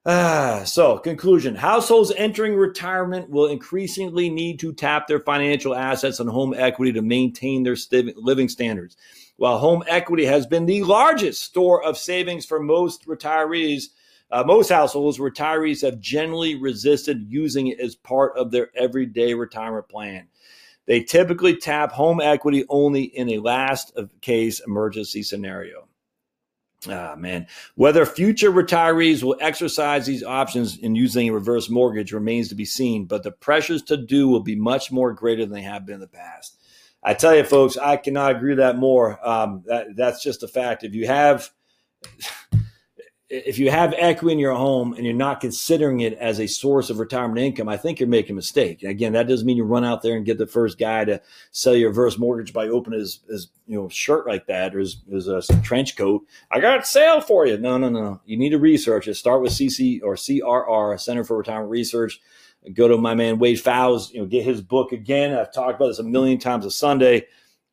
Ah, 0.06 0.62
so 0.66 0.98
conclusion 0.98 1.56
households 1.56 2.10
entering 2.12 2.54
retirement 2.54 3.28
will 3.28 3.48
increasingly 3.48 4.30
need 4.30 4.58
to 4.60 4.72
tap 4.72 5.08
their 5.08 5.20
financial 5.20 5.74
assets 5.74 6.18
and 6.18 6.30
home 6.30 6.54
equity 6.56 6.92
to 6.92 7.02
maintain 7.02 7.62
their 7.62 7.76
living 8.16 8.48
standards. 8.48 8.96
While 9.36 9.58
home 9.58 9.84
equity 9.86 10.24
has 10.24 10.46
been 10.46 10.64
the 10.64 10.84
largest 10.84 11.42
store 11.42 11.84
of 11.84 11.98
savings 11.98 12.46
for 12.46 12.60
most 12.60 13.06
retirees, 13.06 13.88
uh, 14.32 14.42
most 14.44 14.70
households, 14.70 15.18
retirees 15.18 15.82
have 15.82 16.00
generally 16.00 16.56
resisted 16.56 17.26
using 17.28 17.66
it 17.66 17.78
as 17.78 17.94
part 17.94 18.36
of 18.36 18.50
their 18.50 18.70
everyday 18.74 19.34
retirement 19.34 19.88
plan. 19.88 20.26
They 20.86 21.02
typically 21.02 21.56
tap 21.56 21.92
home 21.92 22.20
equity 22.20 22.64
only 22.68 23.02
in 23.02 23.28
a 23.28 23.38
last 23.38 23.96
case 24.22 24.60
emergency 24.66 25.22
scenario. 25.22 25.86
Ah, 26.88 27.14
man. 27.16 27.46
Whether 27.76 28.04
future 28.04 28.50
retirees 28.50 29.22
will 29.22 29.36
exercise 29.40 30.06
these 30.06 30.24
options 30.24 30.78
in 30.78 30.96
using 30.96 31.28
a 31.28 31.32
reverse 31.32 31.70
mortgage 31.70 32.12
remains 32.12 32.48
to 32.48 32.56
be 32.56 32.64
seen, 32.64 33.04
but 33.04 33.22
the 33.22 33.30
pressures 33.30 33.82
to 33.82 33.96
do 33.96 34.28
will 34.28 34.40
be 34.40 34.56
much 34.56 34.90
more 34.90 35.12
greater 35.12 35.44
than 35.44 35.54
they 35.54 35.62
have 35.62 35.86
been 35.86 35.96
in 35.96 36.00
the 36.00 36.08
past. 36.08 36.58
I 37.04 37.14
tell 37.14 37.36
you, 37.36 37.44
folks, 37.44 37.76
I 37.76 37.96
cannot 37.98 38.36
agree 38.36 38.54
that 38.54 38.78
more. 38.78 39.24
Um, 39.26 39.62
that, 39.66 39.94
that's 39.94 40.22
just 40.22 40.42
a 40.42 40.48
fact. 40.48 40.82
If 40.82 40.94
you 40.94 41.06
have 41.06 41.50
if 43.32 43.58
you 43.58 43.70
have 43.70 43.94
equity 43.96 44.34
in 44.34 44.38
your 44.38 44.54
home 44.54 44.92
and 44.92 45.06
you're 45.06 45.14
not 45.14 45.40
considering 45.40 46.00
it 46.00 46.12
as 46.18 46.38
a 46.38 46.46
source 46.46 46.90
of 46.90 46.98
retirement 46.98 47.38
income, 47.38 47.66
I 47.66 47.78
think 47.78 47.98
you're 47.98 48.06
making 48.06 48.32
a 48.32 48.36
mistake. 48.36 48.82
Again, 48.82 49.14
that 49.14 49.26
doesn't 49.26 49.46
mean 49.46 49.56
you 49.56 49.64
run 49.64 49.86
out 49.86 50.02
there 50.02 50.16
and 50.16 50.26
get 50.26 50.36
the 50.36 50.46
first 50.46 50.78
guy 50.78 51.06
to 51.06 51.18
sell 51.50 51.74
your 51.74 51.88
reverse 51.88 52.18
mortgage 52.18 52.52
by 52.52 52.68
opening 52.68 53.00
his, 53.00 53.20
his 53.30 53.48
you 53.66 53.80
know 53.80 53.88
shirt 53.88 54.26
like 54.26 54.46
that 54.48 54.76
or 54.76 54.80
his, 54.80 55.02
his 55.10 55.30
uh, 55.30 55.40
trench 55.62 55.96
coat. 55.96 56.26
I 56.50 56.60
got 56.60 56.80
a 56.80 56.84
sale 56.84 57.22
for 57.22 57.46
you. 57.46 57.56
No, 57.56 57.78
no, 57.78 57.88
no. 57.88 58.20
You 58.26 58.36
need 58.36 58.50
to 58.50 58.58
research 58.58 59.08
it. 59.08 59.14
Start 59.14 59.40
with 59.40 59.52
CC 59.52 60.02
or 60.02 60.14
CRR, 60.14 61.00
Center 61.00 61.24
for 61.24 61.38
Retirement 61.38 61.70
Research. 61.70 62.20
Go 62.74 62.86
to 62.86 62.98
my 62.98 63.14
man 63.14 63.38
Wade 63.38 63.56
Pfau's. 63.56 64.12
You 64.12 64.20
know, 64.20 64.26
get 64.26 64.44
his 64.44 64.60
book 64.60 64.92
again. 64.92 65.32
I've 65.32 65.54
talked 65.54 65.76
about 65.76 65.88
this 65.88 65.98
a 65.98 66.04
million 66.04 66.38
times 66.38 66.66
a 66.66 66.70
Sunday. 66.70 67.28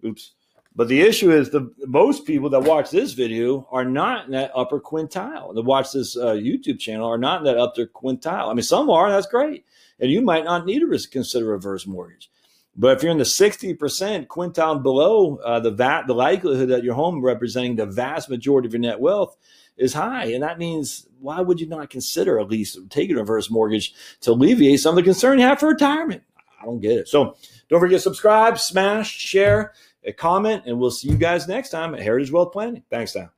Oops 0.05 0.31
but 0.79 0.87
the 0.87 1.01
issue 1.01 1.29
is 1.29 1.49
the 1.49 1.69
most 1.87 2.25
people 2.25 2.49
that 2.51 2.61
watch 2.61 2.89
this 2.89 3.11
video 3.11 3.67
are 3.69 3.83
not 3.83 4.27
in 4.27 4.31
that 4.31 4.49
upper 4.55 4.79
quintile. 4.79 5.53
That 5.53 5.63
watch 5.63 5.91
this 5.91 6.15
uh, 6.15 6.35
YouTube 6.35 6.79
channel 6.79 7.05
are 7.05 7.17
not 7.17 7.39
in 7.39 7.43
that 7.47 7.57
upper 7.57 7.85
quintile. 7.85 8.49
I 8.49 8.53
mean, 8.53 8.63
some 8.63 8.89
are. 8.89 9.11
That's 9.11 9.27
great, 9.27 9.65
and 9.99 10.09
you 10.09 10.21
might 10.21 10.45
not 10.45 10.65
need 10.65 10.79
to 10.79 11.09
consider 11.11 11.49
a 11.49 11.51
reverse 11.55 11.85
mortgage. 11.85 12.31
But 12.77 12.95
if 12.95 13.03
you're 13.03 13.11
in 13.11 13.17
the 13.17 13.25
60% 13.25 14.27
quintile 14.27 14.81
below, 14.81 15.35
uh, 15.43 15.59
the 15.59 15.71
va- 15.71 16.05
the 16.07 16.13
likelihood 16.13 16.69
that 16.69 16.85
your 16.85 16.93
home 16.93 17.21
representing 17.21 17.75
the 17.75 17.85
vast 17.85 18.29
majority 18.29 18.67
of 18.67 18.73
your 18.73 18.79
net 18.79 19.01
wealth 19.01 19.35
is 19.75 19.93
high. 19.93 20.27
And 20.27 20.43
that 20.43 20.59
means 20.59 21.09
why 21.19 21.41
would 21.41 21.59
you 21.59 21.67
not 21.67 21.89
consider 21.89 22.39
at 22.39 22.47
least 22.47 22.79
taking 22.89 23.17
a 23.17 23.19
reverse 23.19 23.51
mortgage 23.51 23.93
to 24.21 24.31
alleviate 24.31 24.79
some 24.79 24.97
of 24.97 25.03
the 25.03 25.09
concern 25.09 25.39
you 25.39 25.45
have 25.45 25.59
for 25.59 25.67
retirement? 25.67 26.23
I 26.61 26.63
don't 26.63 26.79
get 26.79 26.99
it. 26.99 27.09
So 27.09 27.35
don't 27.67 27.81
forget 27.81 27.97
to 27.97 28.03
subscribe, 28.03 28.57
smash, 28.59 29.11
share 29.11 29.73
comment, 30.17 30.63
and 30.65 30.79
we'll 30.79 30.91
see 30.91 31.09
you 31.09 31.17
guys 31.17 31.47
next 31.47 31.69
time 31.69 31.93
at 31.93 32.01
Heritage 32.01 32.31
Wealth 32.31 32.51
Planning. 32.51 32.83
Thanks, 32.89 33.13
Tom. 33.13 33.29